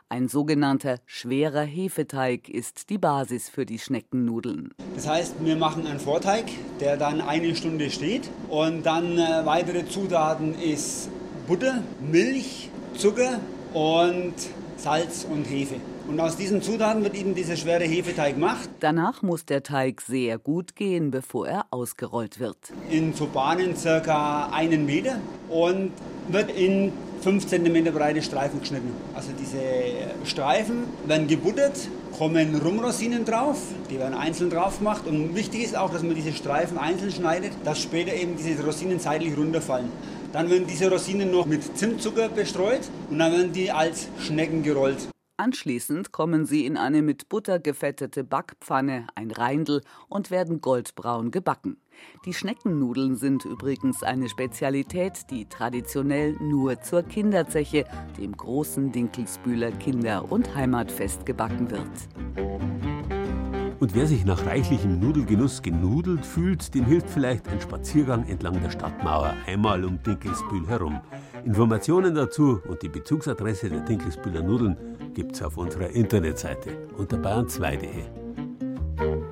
[0.10, 4.74] Ein sogenannter schwerer Hefeteig ist die Basis für die Schneckennudeln.
[4.96, 6.48] Das heißt, wir machen einen Vorteig,
[6.82, 8.30] der dann eine Stunde steht.
[8.50, 11.10] Und dann äh, weitere Zutaten ist
[11.48, 13.40] Butter, Milch, Zucker
[13.74, 14.34] und
[14.76, 15.76] Salz und Hefe.
[16.08, 18.70] Und aus diesen Zutaten wird eben dieser schwere Hefeteig gemacht.
[18.80, 22.58] Danach muss der Teig sehr gut gehen, bevor er ausgerollt wird.
[22.90, 25.18] In so Bahnen circa einen Meter
[25.50, 25.92] und
[26.28, 26.92] wird in
[27.22, 28.92] 5 cm breite Streifen geschnitten.
[29.14, 29.60] Also diese
[30.26, 31.88] Streifen werden gebuttert,
[32.18, 33.58] kommen Rumrosinen drauf,
[33.90, 35.06] die werden einzeln drauf gemacht.
[35.06, 39.00] Und wichtig ist auch, dass man diese Streifen einzeln schneidet, dass später eben diese Rosinen
[39.00, 39.90] seitlich runterfallen.
[40.34, 45.10] Dann werden diese Rosinen noch mit Zimtzucker bestreut und dann werden die als Schnecken gerollt.
[45.42, 51.78] Anschließend kommen sie in eine mit Butter gefettete Backpfanne, ein Reindl und werden goldbraun gebacken.
[52.26, 57.86] Die Schneckennudeln sind übrigens eine Spezialität, die traditionell nur zur Kinderzeche,
[58.20, 62.91] dem großen Dinkelsbühler Kinder- und Heimatfest gebacken wird.
[63.82, 68.70] Und wer sich nach reichlichem Nudelgenuss genudelt fühlt, dem hilft vielleicht ein Spaziergang entlang der
[68.70, 71.02] Stadtmauer einmal um Dinkelsbühl herum.
[71.46, 74.78] Informationen dazu und die Bezugsadresse der Dinkelsbühler Nudeln
[75.16, 79.31] gibt's auf unserer Internetseite unter bayern2.de.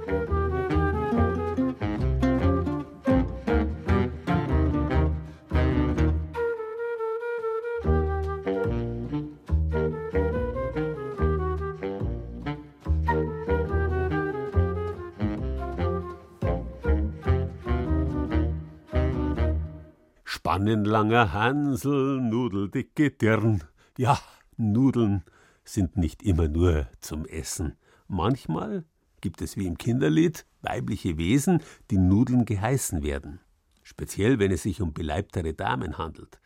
[20.50, 23.64] Spannenlanger Hansel, nudeldicke Dirn.
[24.00, 24.18] Ja,
[24.58, 25.24] Nudeln
[25.64, 27.76] sind nicht immer nur zum Essen.
[28.08, 28.84] Manchmal
[29.22, 33.42] gibt es wie im Kinderlied weibliche Wesen, die Nudeln geheißen werden.
[33.84, 36.40] Speziell, wenn es sich um beleibtere Damen handelt.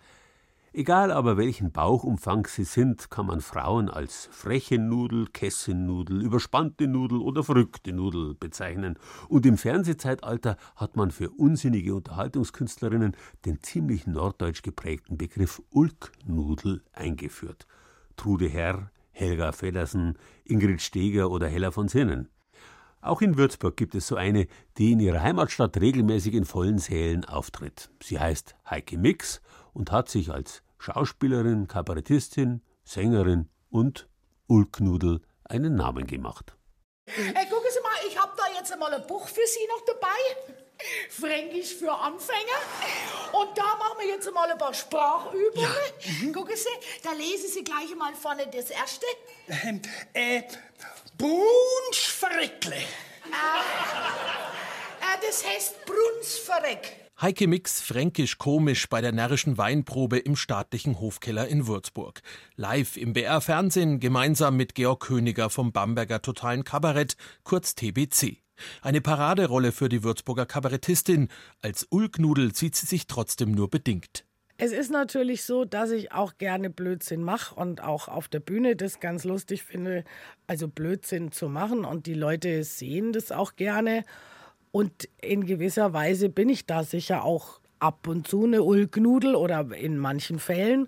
[0.75, 7.19] Egal aber welchen Bauchumfang sie sind, kann man Frauen als freche Nudel, Kessennudel, überspannte Nudel
[7.19, 8.97] oder verrückte Nudel bezeichnen.
[9.29, 13.15] Und im Fernsehzeitalter hat man für unsinnige Unterhaltungskünstlerinnen
[13.45, 17.67] den ziemlich norddeutsch geprägten Begriff Ulknudel eingeführt.
[18.17, 22.29] Trude Herr, Helga Feddersen, Ingrid Steger oder Hella von Sinnen.
[22.99, 24.47] Auch in Würzburg gibt es so eine,
[24.79, 27.91] die in ihrer Heimatstadt regelmäßig in vollen Sälen auftritt.
[28.01, 29.39] Sie heißt Heike Mix
[29.73, 34.09] und hat sich als Schauspielerin, Kabarettistin, Sängerin und
[34.47, 36.57] Ulknudel einen Namen gemacht.
[37.05, 40.07] Hey, gucken Sie mal, ich habe da jetzt einmal ein Buch für Sie noch dabei.
[41.09, 42.59] Fränkisch für Anfänger.
[43.31, 45.71] Und da machen wir jetzt einmal ein paar Sprachübungen.
[46.01, 46.11] Ja.
[46.21, 46.33] Mhm.
[46.33, 46.67] Gucken Sie,
[47.01, 49.05] da lesen Sie gleich einmal vorne das erste.
[49.47, 49.81] Ähm,
[50.11, 50.41] äh,
[51.17, 52.75] Brunsverreckle.
[52.75, 52.79] Äh,
[54.99, 57.02] äh, das heißt Brunsverreck.
[57.21, 62.21] Heike Mix fränkisch komisch bei der närrischen Weinprobe im staatlichen Hofkeller in Würzburg.
[62.55, 68.37] Live im BR Fernsehen gemeinsam mit Georg Königer vom Bamberger Totalen Kabarett, kurz TBC.
[68.81, 71.29] Eine Paraderolle für die Würzburger Kabarettistin.
[71.61, 74.25] Als Ulknudel sieht sie sich trotzdem nur bedingt.
[74.57, 78.75] Es ist natürlich so, dass ich auch gerne Blödsinn mache und auch auf der Bühne
[78.75, 80.03] das ganz lustig finde,
[80.47, 84.03] also Blödsinn zu machen und die Leute sehen das auch gerne.
[84.75, 89.71] Und in gewisser Weise bin ich da sicher auch ab und zu eine Ulknudel oder
[89.75, 90.87] in manchen Fällen.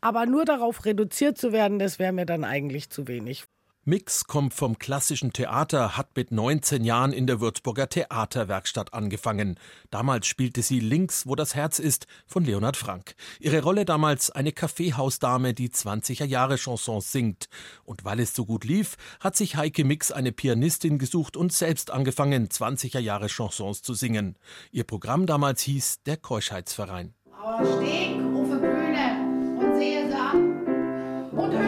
[0.00, 3.44] Aber nur darauf reduziert zu werden, das wäre mir dann eigentlich zu wenig.
[3.88, 9.58] Mix kommt vom klassischen Theater, hat mit 19 Jahren in der Würzburger Theaterwerkstatt angefangen.
[9.90, 13.14] Damals spielte sie Links, wo das Herz ist, von Leonhard Frank.
[13.40, 17.48] Ihre Rolle damals eine Kaffeehausdame, die 20er Jahre Chansons singt.
[17.82, 21.90] Und weil es so gut lief, hat sich Heike Mix eine Pianistin gesucht und selbst
[21.90, 24.36] angefangen, 20er Jahre Chansons zu singen.
[24.70, 27.14] Ihr Programm damals hieß der Keuschheitsverein.
[27.42, 31.67] Aber steh auf der Bühne und sehe sie an und höre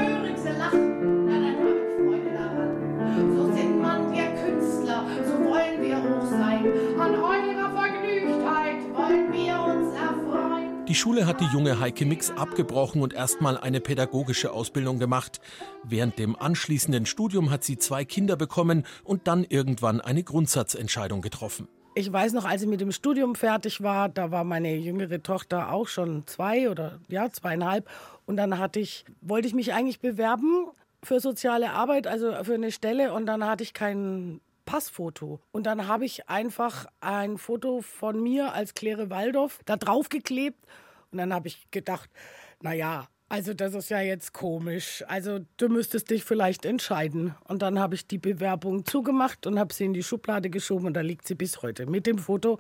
[10.91, 15.41] Die Schule hat die junge Heike Mix abgebrochen und erstmal eine pädagogische Ausbildung gemacht.
[15.85, 21.69] Während dem anschließenden Studium hat sie zwei Kinder bekommen und dann irgendwann eine Grundsatzentscheidung getroffen.
[21.95, 25.73] Ich weiß noch, als ich mit dem Studium fertig war, da war meine jüngere Tochter
[25.73, 27.89] auch schon zwei oder ja, zweieinhalb.
[28.27, 30.67] Und dann hatte ich, wollte ich mich eigentlich bewerben
[31.05, 33.13] für soziale Arbeit, also für eine Stelle.
[33.13, 35.41] Und dann hatte ich kein Passfoto.
[35.53, 40.59] Und dann habe ich einfach ein Foto von mir als Claire Waldorf da draufgeklebt.
[41.11, 42.11] Und dann habe ich gedacht,
[42.61, 45.05] naja, also das ist ja jetzt komisch.
[45.07, 47.35] Also du müsstest dich vielleicht entscheiden.
[47.47, 50.95] Und dann habe ich die Bewerbung zugemacht und habe sie in die Schublade geschoben und
[50.95, 52.59] da liegt sie bis heute mit dem Foto.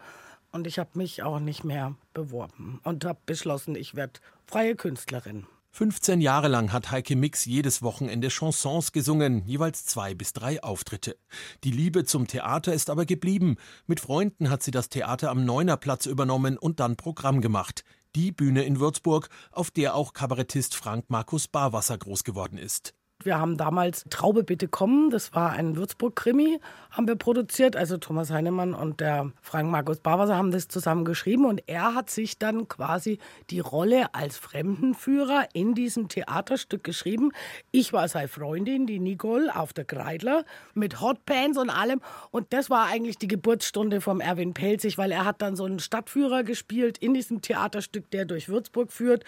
[0.52, 5.46] Und ich habe mich auch nicht mehr beworben und habe beschlossen, ich werde freie Künstlerin.
[5.72, 11.16] 15 Jahre lang hat Heike Mix jedes Wochenende Chansons gesungen, jeweils zwei bis drei Auftritte.
[11.64, 13.56] Die Liebe zum Theater ist aber geblieben.
[13.86, 17.84] Mit Freunden hat sie das Theater am Neunerplatz übernommen und dann Programm gemacht
[18.16, 22.94] die Bühne in Würzburg, auf der auch Kabarettist Frank Markus Barwasser groß geworden ist.
[23.22, 26.58] Wir haben damals Traube bitte kommen, das war ein Würzburg-Krimi,
[26.90, 27.76] haben wir produziert.
[27.76, 32.08] Also Thomas Heinemann und der Frank Markus Barwasser haben das zusammen geschrieben und er hat
[32.08, 33.18] sich dann quasi
[33.50, 37.32] die Rolle als Fremdenführer in diesem Theaterstück geschrieben.
[37.72, 42.00] Ich war seine Freundin, die Nicole, auf der Kreidler mit Hotpants und allem.
[42.30, 45.78] Und das war eigentlich die Geburtsstunde vom Erwin Pelzig, weil er hat dann so einen
[45.78, 49.24] Stadtführer gespielt in diesem Theaterstück, der durch Würzburg führt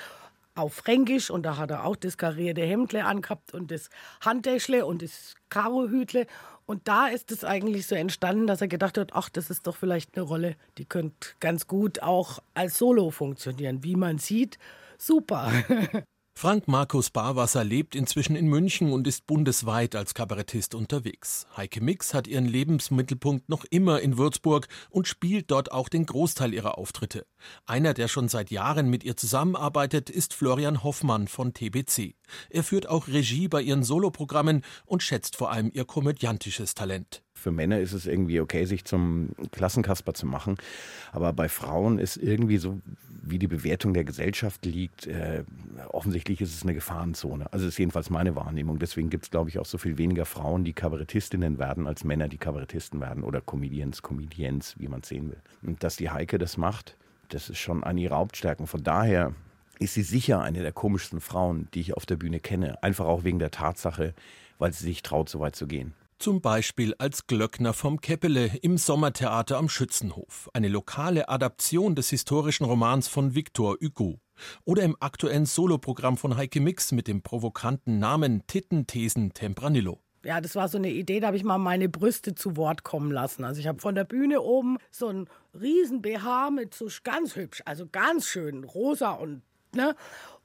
[0.55, 3.89] auf Fränkisch und da hat er auch das karierte Hemdle angehabt und das
[4.21, 6.27] Handtäschle und das Karohütle.
[6.67, 9.77] Und da ist es eigentlich so entstanden, dass er gedacht hat, ach, das ist doch
[9.77, 13.83] vielleicht eine Rolle, die könnte ganz gut auch als Solo funktionieren.
[13.83, 14.59] Wie man sieht,
[14.99, 15.51] super.
[16.35, 21.47] Frank Markus Barwasser lebt inzwischen in München und ist bundesweit als Kabarettist unterwegs.
[21.57, 26.53] Heike Mix hat ihren Lebensmittelpunkt noch immer in Würzburg und spielt dort auch den Großteil
[26.53, 27.27] ihrer Auftritte.
[27.65, 32.17] Einer, der schon seit Jahren mit ihr zusammenarbeitet, ist Florian Hoffmann von TBC.
[32.51, 37.51] Er führt auch Regie bei ihren Soloprogrammen und schätzt vor allem ihr komödiantisches Talent für
[37.51, 40.57] Männer ist es irgendwie okay, sich zum Klassenkasper zu machen.
[41.11, 42.81] Aber bei Frauen ist irgendwie so,
[43.23, 45.45] wie die Bewertung der Gesellschaft liegt, äh,
[45.89, 47.53] offensichtlich ist es eine Gefahrenzone.
[47.53, 48.79] Also ist jedenfalls meine Wahrnehmung.
[48.79, 52.29] Deswegen gibt es, glaube ich, auch so viel weniger Frauen, die Kabarettistinnen werden, als Männer,
[52.29, 55.41] die Kabarettisten werden oder Comedians, Comedians, wie man es sehen will.
[55.63, 56.97] Und dass die Heike das macht,
[57.29, 58.67] das ist schon eine ihrer Hauptstärken.
[58.67, 59.35] Von daher
[59.79, 62.83] ist sie sicher eine der komischsten Frauen, die ich auf der Bühne kenne.
[62.83, 64.15] Einfach auch wegen der Tatsache,
[64.59, 65.95] weil sie sich traut, so weit zu gehen.
[66.23, 72.63] Zum Beispiel als Glöckner vom Keppele im Sommertheater am Schützenhof, eine lokale Adaption des historischen
[72.65, 74.21] Romans von Victor Hugo.
[74.65, 79.99] Oder im aktuellen Soloprogramm von Heike Mix mit dem provokanten Namen Tittenthesen Tempranillo.
[80.25, 83.11] Ja, das war so eine Idee, da habe ich mal meine Brüste zu Wort kommen
[83.11, 83.43] lassen.
[83.43, 85.29] Also ich habe von der Bühne oben so ein
[85.61, 89.43] riesen BH mit so ganz hübsch, also ganz schön rosa und
[89.75, 89.97] ne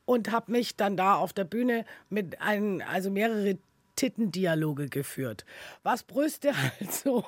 [0.07, 3.59] und habe mich dann da auf der Bühne mit einem, also mehrere
[3.97, 5.43] Tittendialoge geführt.
[5.83, 7.25] Was Brüste also,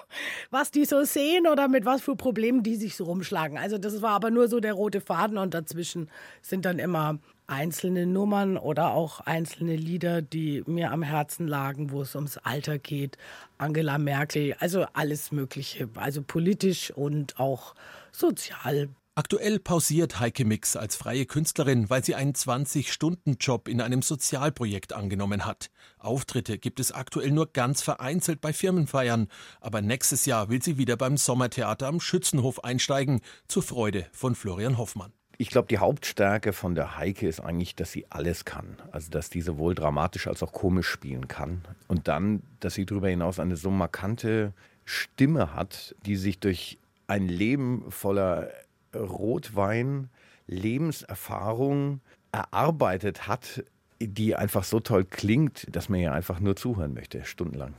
[0.50, 3.58] was die so sehen oder mit was für Problemen die sich so rumschlagen.
[3.58, 6.10] Also das war aber nur so der rote Faden und dazwischen
[6.42, 12.04] sind dann immer einzelne Nummern oder auch einzelne Lieder, die mir am Herzen lagen, wo
[12.04, 13.18] es ums Alter geht.
[13.58, 17.74] Angela Merkel, also alles Mögliche, also politisch und auch
[18.12, 18.90] sozial
[19.20, 25.46] Aktuell pausiert Heike Mix als freie Künstlerin, weil sie einen 20-Stunden-Job in einem Sozialprojekt angenommen
[25.46, 25.72] hat.
[25.98, 29.28] Auftritte gibt es aktuell nur ganz vereinzelt bei Firmenfeiern,
[29.60, 34.78] aber nächstes Jahr will sie wieder beim Sommertheater am Schützenhof einsteigen, zur Freude von Florian
[34.78, 35.12] Hoffmann.
[35.38, 38.78] Ich glaube, die Hauptstärke von der Heike ist eigentlich, dass sie alles kann.
[38.94, 41.66] Also, dass die sowohl dramatisch als auch komisch spielen kann.
[41.90, 44.54] Und dann, dass sie darüber hinaus eine so markante
[44.86, 48.50] Stimme hat, die sich durch ein Leben voller
[48.96, 50.10] Rotwein
[50.48, 53.64] Lebenserfahrung erarbeitet hat,
[54.02, 57.74] die einfach so toll klingt, dass man ja einfach nur zuhören möchte, stundenlang.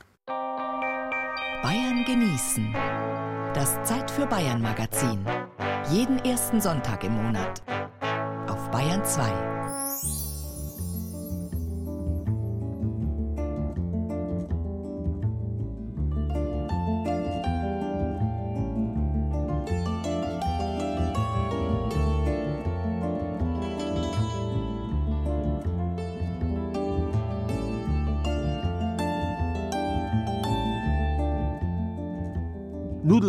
[1.63, 2.73] Bayern genießen.
[3.53, 5.25] Das Zeit für Bayern Magazin.
[5.89, 7.61] Jeden ersten Sonntag im Monat.
[8.47, 9.50] Auf Bayern 2.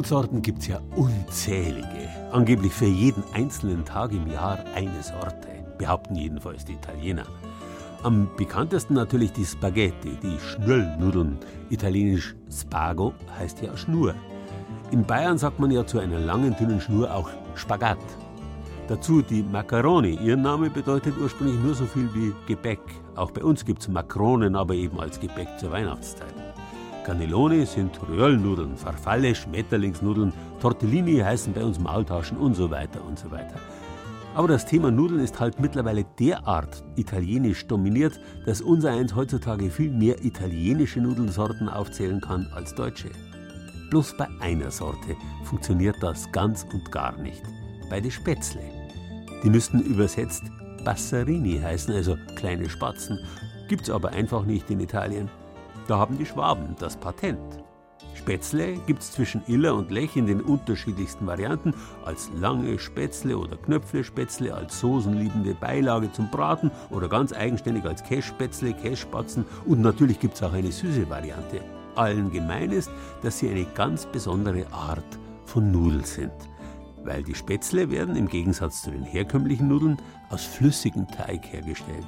[0.02, 2.08] Nudelsorten gibt es ja unzählige.
[2.32, 5.46] Angeblich für jeden einzelnen Tag im Jahr eine Sorte,
[5.78, 7.22] behaupten jedenfalls die Italiener.
[8.02, 11.38] Am bekanntesten natürlich die Spaghetti, die Schnüllnudeln.
[11.70, 14.12] Italienisch Spago heißt ja Schnur.
[14.90, 17.98] In Bayern sagt man ja zu einer langen, dünnen Schnur auch Spagat.
[18.88, 20.18] Dazu die Macaroni.
[20.20, 22.80] Ihr Name bedeutet ursprünglich nur so viel wie Gebäck.
[23.14, 26.41] Auch bei uns gibt es Makronen, aber eben als Gebäck zur Weihnachtszeit.
[27.04, 33.30] Cannelloni sind Röhrlnudeln, Farfalle Schmetterlingsnudeln, Tortellini heißen bei uns Maultaschen und so weiter und so
[33.30, 33.56] weiter.
[34.34, 39.90] Aber das Thema Nudeln ist halt mittlerweile derart italienisch dominiert, dass unser eins heutzutage viel
[39.90, 43.10] mehr italienische Nudelsorten aufzählen kann als deutsche.
[43.90, 47.42] Bloß bei einer Sorte funktioniert das ganz und gar nicht.
[47.90, 48.62] Bei den Spätzle.
[49.44, 50.44] Die müssten übersetzt
[50.84, 53.18] Bassarini heißen, also kleine Spatzen.
[53.68, 55.28] Gibt's aber einfach nicht in Italien.
[55.88, 57.62] Da haben die Schwaben das Patent.
[58.14, 61.74] Spätzle gibt es zwischen Iller und Lech in den unterschiedlichsten Varianten,
[62.04, 68.74] als lange Spätzle oder Knöpflespätzle, als soßenliebende Beilage zum Braten oder ganz eigenständig als Kässpätzle,
[68.74, 71.60] Kässpatzen und natürlich gibt es auch eine süße Variante.
[71.94, 72.90] Allen gemein ist,
[73.22, 76.32] dass sie eine ganz besondere Art von Nudel sind.
[77.04, 79.96] Weil die Spätzle werden im Gegensatz zu den herkömmlichen Nudeln
[80.30, 82.06] aus flüssigem Teig hergestellt.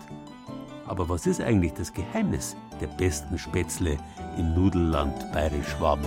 [0.87, 3.97] Aber was ist eigentlich das Geheimnis der besten Spätzle
[4.37, 6.05] im Nudelland Bayerisch-Schwaben?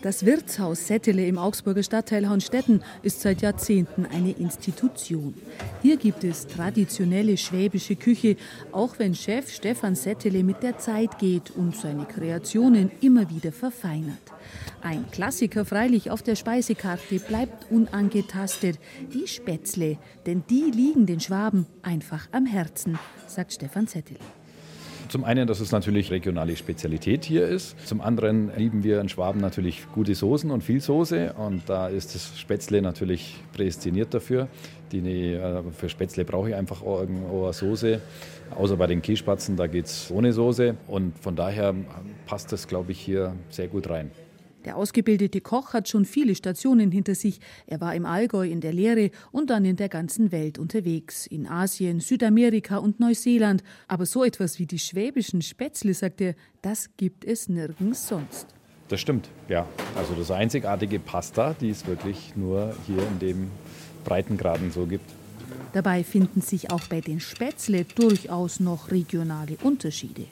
[0.00, 5.34] Das Wirtshaus Settele im Augsburger Stadtteil Hornstetten ist seit Jahrzehnten eine Institution.
[5.82, 8.36] Hier gibt es traditionelle schwäbische Küche,
[8.70, 14.22] auch wenn Chef Stefan Settele mit der Zeit geht und seine Kreationen immer wieder verfeinert.
[14.82, 18.78] Ein Klassiker freilich auf der Speisekarte bleibt unangetastet,
[19.12, 24.16] die Spätzle, denn die liegen den Schwaben einfach am Herzen, sagt Stefan Zettel.
[25.08, 27.76] Zum einen, dass es natürlich regionale Spezialität hier ist.
[27.86, 31.32] Zum anderen lieben wir in Schwaben natürlich gute Soßen und viel Soße.
[31.32, 34.48] Und da ist das Spätzle natürlich prädestiniert dafür.
[34.92, 38.02] Die, äh, für Spätzle brauche ich einfach eine Soße.
[38.54, 40.76] Außer bei den Kiespatzen, da geht es ohne Soße.
[40.86, 41.74] Und von daher
[42.26, 44.10] passt das, glaube ich, hier sehr gut rein.
[44.64, 47.40] Der ausgebildete Koch hat schon viele Stationen hinter sich.
[47.66, 51.26] Er war im Allgäu in der Lehre und dann in der ganzen Welt unterwegs.
[51.26, 53.62] In Asien, Südamerika und Neuseeland.
[53.86, 58.46] Aber so etwas wie die schwäbischen Spätzle, sagt er, das gibt es nirgends sonst.
[58.88, 59.66] Das stimmt, ja.
[59.96, 63.50] Also das einzigartige Pasta, die es wirklich nur hier in dem
[64.04, 65.10] Breitengraden so gibt.
[65.72, 70.24] Dabei finden sich auch bei den Spätzle durchaus noch regionale Unterschiede.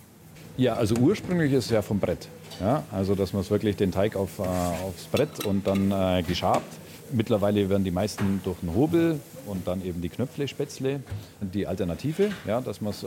[0.56, 2.28] Ja, also ursprünglich ist es ja vom Brett.
[2.60, 6.22] Ja, also dass man es wirklich den Teig auf, äh, aufs Brett und dann äh,
[6.22, 6.66] geschabt.
[7.12, 11.00] Mittlerweile werden die meisten durch einen Hobel und dann eben die Knöpfle-Spätzle
[11.40, 13.06] die Alternative, ja, dass man es äh,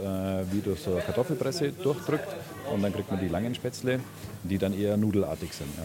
[0.52, 2.28] wie durch so eine Kartoffelpresse durchdrückt
[2.74, 4.00] und dann kriegt man die langen Spätzle,
[4.44, 5.70] die dann eher nudelartig sind.
[5.78, 5.84] Ja.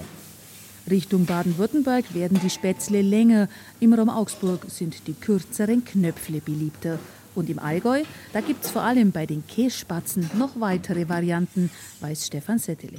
[0.91, 3.49] Richtung Baden-Württemberg werden die Spätzle länger,
[3.81, 6.99] im Raum Augsburg sind die kürzeren Knöpfle beliebter.
[7.35, 8.03] Und im Allgäu,
[8.33, 12.99] da gibt es vor allem bei den Kässpatzen noch weitere Varianten, weiß Stefan Settele.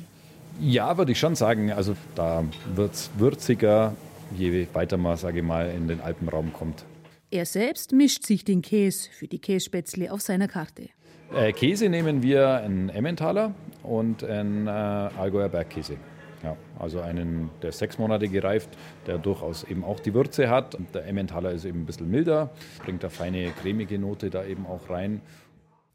[0.60, 1.72] Ja, würde ich schon sagen.
[1.72, 2.44] Also da
[2.74, 3.94] wird es würziger,
[4.36, 6.86] je weiter man, sage ich mal, in den Alpenraum kommt.
[7.32, 10.90] Er selbst mischt sich den Käse für die Kässpätzle auf seiner Karte.
[11.34, 13.54] Äh, Käse nehmen wir einen Emmentaler
[13.84, 15.98] und einen äh, Allgäuer Bergkäse.
[16.44, 18.70] Ja, also einen, der sechs Monate gereift,
[19.08, 20.76] der durchaus eben auch die Würze hat.
[20.76, 22.52] Und der Emmentaler ist eben ein bisschen milder,
[22.84, 25.22] bringt eine feine cremige Note da eben auch rein.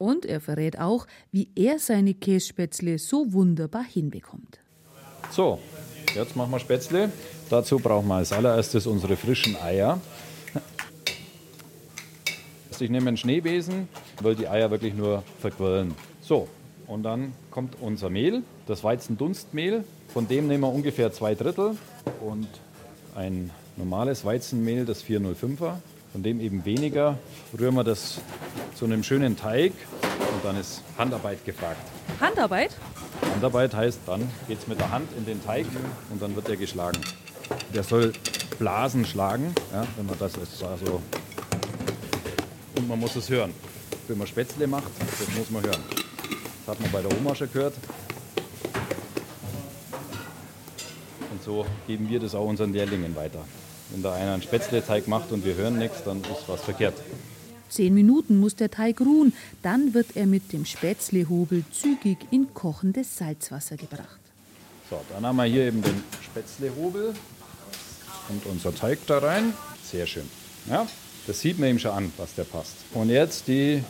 [0.00, 4.58] Und er verrät auch, wie er seine Kässpätzle so wunderbar hinbekommt.
[5.30, 5.58] So,
[6.14, 7.12] jetzt machen wir Spätzle.
[7.50, 10.00] Dazu brauchen wir als allererstes unsere frischen Eier.
[12.78, 13.90] Ich nehme einen Schneebesen,
[14.22, 15.94] will die Eier wirklich nur verquirlen.
[16.22, 16.48] So,
[16.86, 19.84] und dann kommt unser Mehl, das Weizendunstmehl.
[20.08, 21.76] Von dem nehmen wir ungefähr zwei Drittel
[22.26, 22.48] und
[23.14, 25.74] ein normales Weizenmehl, das 405er
[26.12, 27.18] von dem eben weniger,
[27.58, 28.20] rühren wir das
[28.74, 31.80] zu einem schönen Teig und dann ist Handarbeit gefragt.
[32.20, 32.70] Handarbeit?
[33.34, 35.66] Handarbeit heißt, dann geht es mit der Hand in den Teig
[36.10, 36.98] und dann wird er geschlagen.
[37.74, 38.12] Der soll
[38.58, 40.62] Blasen schlagen, ja, wenn man das ist.
[40.62, 41.00] Also,
[42.76, 43.54] und man muss es hören.
[44.08, 45.82] Wenn man Spätzle macht, das muss man hören.
[46.66, 47.74] Das hat man bei der Oma schon gehört.
[51.30, 53.44] Und so geben wir das auch unseren Lehrlingen weiter.
[53.92, 56.94] Wenn da einer einen Spätzleteig macht und wir hören nichts, dann ist was verkehrt.
[57.68, 59.32] Zehn Minuten muss der Teig ruhen,
[59.62, 64.18] dann wird er mit dem Spätzlehobel zügig in kochendes Salzwasser gebracht.
[64.88, 67.14] So, dann haben wir hier eben den Spätzlehobel
[68.28, 69.52] und unser Teig da rein.
[69.88, 70.28] Sehr schön.
[70.68, 70.86] Ja,
[71.26, 72.74] das sieht man ihm schon an, was der passt.
[72.92, 73.84] Und jetzt die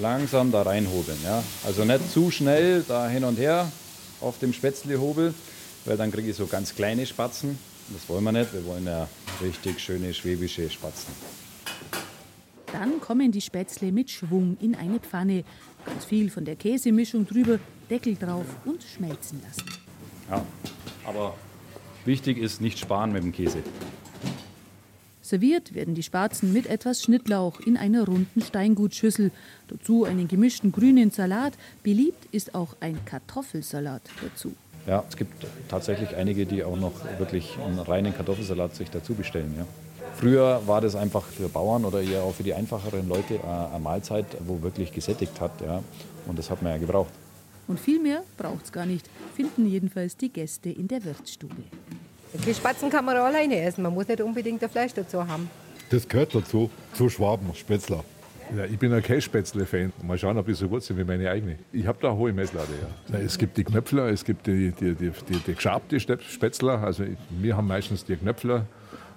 [0.00, 1.18] langsam da reinhobeln.
[1.24, 1.42] Ja?
[1.64, 3.70] Also nicht zu schnell da hin und her
[4.20, 5.34] auf dem Spätzlehobel,
[5.84, 7.58] weil dann kriege ich so ganz kleine Spatzen.
[7.90, 8.52] Das wollen wir nicht.
[8.52, 9.08] Wir wollen ja
[9.40, 11.12] richtig schöne schwäbische Spatzen.
[12.72, 15.44] Dann kommen die Spätzle mit Schwung in eine Pfanne.
[15.86, 17.58] Ganz viel von der Käsemischung drüber,
[17.88, 19.64] Deckel drauf und schmelzen lassen.
[20.28, 20.44] Ja,
[21.04, 21.34] aber
[22.04, 23.62] wichtig ist nicht sparen mit dem Käse.
[25.22, 29.30] Serviert werden die Spatzen mit etwas Schnittlauch in einer runden Steingutschüssel.
[29.68, 31.52] Dazu einen gemischten grünen Salat.
[31.82, 34.54] Beliebt ist auch ein Kartoffelsalat dazu.
[34.88, 39.54] Ja, es gibt tatsächlich einige, die auch noch wirklich einen reinen Kartoffelsalat sich dazu bestellen.
[39.58, 39.66] Ja.
[40.14, 43.78] Früher war das einfach für Bauern oder eher auch für die einfacheren Leute äh, eine
[43.80, 45.60] Mahlzeit, wo wirklich gesättigt hat.
[45.60, 45.82] Ja.
[46.26, 47.12] Und das hat man ja gebraucht.
[47.68, 51.62] Und viel mehr braucht es gar nicht, finden jedenfalls die Gäste in der Wirtsstube.
[52.46, 55.50] Die Spatzen kann man alleine essen, man muss nicht unbedingt ein Fleisch dazu haben.
[55.90, 58.04] Das gehört dazu, zu Schwaben, Spätzler.
[58.56, 59.92] Ja, ich bin ein Kässpätzle-Fan.
[60.02, 61.58] Mal schauen, ob die so gut sind wie meine eigene.
[61.72, 62.68] Ich habe da eine hohe Messlade,
[63.10, 63.18] ja.
[63.18, 66.82] Es gibt die Knöpfler, es gibt die, die, die, die, die geschabte Spätzler.
[66.82, 68.66] Also wir haben meistens die Knöpfler,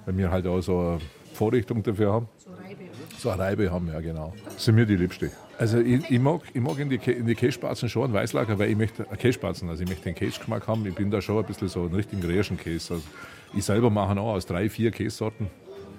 [0.05, 0.99] weil wir halt auch so eine
[1.33, 2.29] Vorrichtung dafür haben.
[2.37, 2.83] So Reibe.
[3.17, 4.33] So eine Reibe haben, ja genau.
[4.43, 5.31] Das sind mir die Liebste.
[5.57, 8.69] Also ich, ich, mag, ich mag in die, in die Kässpatzen schon einen Weißlager, weil
[8.69, 10.85] ich möchte einen Kässpatzen, also ich möchte den Käsegeschmack haben.
[10.85, 12.95] Ich bin da schon ein bisschen so einen richtigen Rärchenkäse.
[12.95, 13.05] Also
[13.53, 15.47] ich selber mache auch aus drei, vier Käsesorten,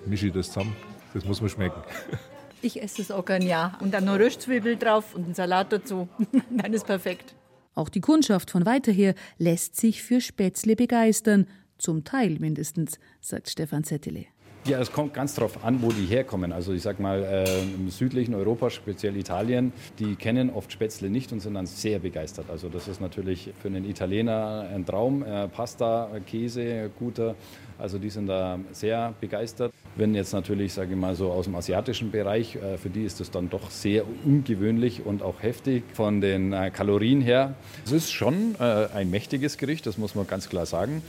[0.05, 0.77] mische ich das zusammen.
[1.15, 1.81] Das muss man schmecken.
[2.63, 3.77] Ich esse es auch gern, ja.
[3.81, 6.09] Und dann noch Röstzwiebel drauf und einen Salat dazu.
[6.51, 7.35] dann ist perfekt.
[7.75, 11.47] Auch die Kundschaft von weiter her lässt sich für Spätzle begeistern.
[11.79, 14.27] Zum Teil mindestens, sagt Stefan Zettele.
[14.65, 16.53] Ja, es kommt ganz darauf an, wo die herkommen.
[16.53, 21.33] Also ich sag mal, äh, im südlichen Europa, speziell Italien, die kennen oft Spätzle nicht
[21.33, 22.49] und sind dann sehr begeistert.
[22.49, 25.25] Also das ist natürlich für einen Italiener ein Traum.
[25.25, 27.35] Äh, Pasta, Käse, guter.
[27.83, 29.73] Also die sind da sehr begeistert.
[29.97, 33.19] Wenn jetzt natürlich, sage ich mal so aus dem asiatischen Bereich, äh, für die ist
[33.19, 37.57] das dann doch sehr ungewöhnlich und auch heftig von den äh, Kalorien her.
[37.85, 41.03] Es ist schon äh, ein mächtiges Gericht, das muss man ganz klar sagen.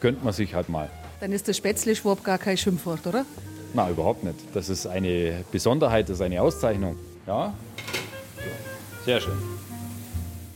[0.00, 0.90] Gönnt man sich halt mal.
[1.20, 3.24] Dann ist der Spätzle-Schwab gar kein Schimpfwort, oder?
[3.72, 4.36] Na, überhaupt nicht.
[4.52, 6.96] Das ist eine Besonderheit, das ist eine Auszeichnung.
[7.26, 7.54] Ja,
[9.06, 9.38] sehr schön.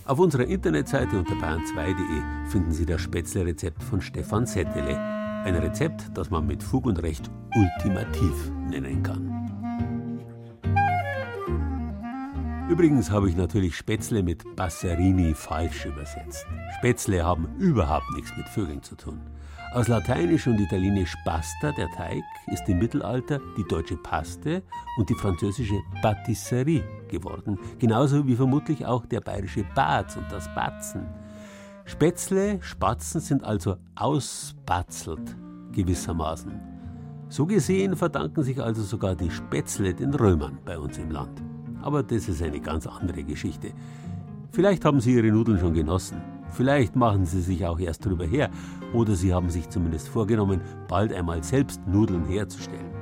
[0.04, 5.21] Auf unserer Internetseite unter bayern2.de finden Sie das Spätzle-Rezept von Stefan Settele.
[5.44, 9.28] Ein Rezept, das man mit Fug und Recht ultimativ nennen kann.
[12.70, 16.46] Übrigens habe ich natürlich Spätzle mit Basserini falsch übersetzt.
[16.78, 19.20] Spätzle haben überhaupt nichts mit Vögeln zu tun.
[19.74, 24.62] Aus Lateinisch und Italienisch Pasta, der Teig, ist im Mittelalter die deutsche Paste
[24.96, 27.58] und die französische Patisserie geworden.
[27.80, 31.21] Genauso wie vermutlich auch der bayerische Bad und das Batzen.
[31.84, 35.36] Spätzle, Spatzen sind also ausbatzelt,
[35.72, 36.52] gewissermaßen.
[37.28, 41.42] So gesehen verdanken sich also sogar die Spätzle den Römern bei uns im Land.
[41.80, 43.72] Aber das ist eine ganz andere Geschichte.
[44.50, 46.20] Vielleicht haben Sie Ihre Nudeln schon genossen.
[46.50, 48.50] Vielleicht machen Sie sich auch erst drüber her.
[48.92, 52.92] Oder Sie haben sich zumindest vorgenommen, bald einmal selbst Nudeln herzustellen.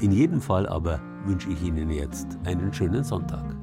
[0.00, 3.57] In jedem Fall aber wünsche ich Ihnen jetzt einen schönen Sonntag.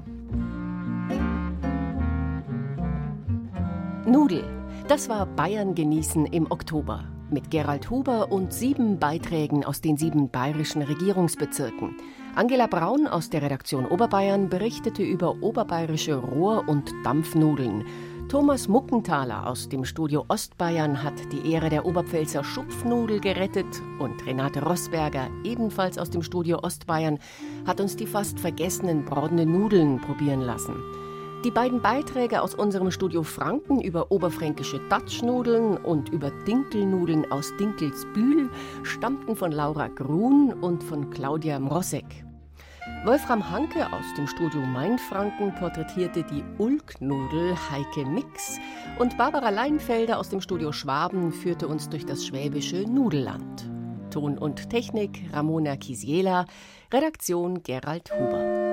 [4.07, 4.43] Nudel,
[4.87, 7.05] das war Bayern genießen im Oktober.
[7.31, 11.97] Mit Gerald Huber und sieben Beiträgen aus den sieben bayerischen Regierungsbezirken.
[12.35, 17.83] Angela Braun aus der Redaktion Oberbayern berichtete über oberbayerische Rohr- und Dampfnudeln.
[18.29, 24.61] Thomas Muckenthaler aus dem Studio Ostbayern hat die Ehre der Oberpfälzer Schupfnudel gerettet und Renate
[24.63, 27.17] Rossberger, ebenfalls aus dem Studio Ostbayern,
[27.65, 30.75] hat uns die fast vergessenen brodene Nudeln probieren lassen.
[31.45, 38.49] Die beiden Beiträge aus unserem Studio Franken über oberfränkische Datschnudeln und über Dinkelnudeln aus Dinkelsbühl
[38.81, 42.25] stammten von Laura Grun und von Claudia Mrosek.
[43.05, 48.57] Wolfram Hanke aus dem Studio Mainfranken porträtierte die Ulknudel Heike Mix
[48.97, 53.69] und Barbara Leinfelder aus dem Studio Schwaben führte uns durch das schwäbische Nudelland.
[54.09, 56.47] Ton und Technik Ramona Kisiela,
[56.91, 58.64] Redaktion Gerald Huber.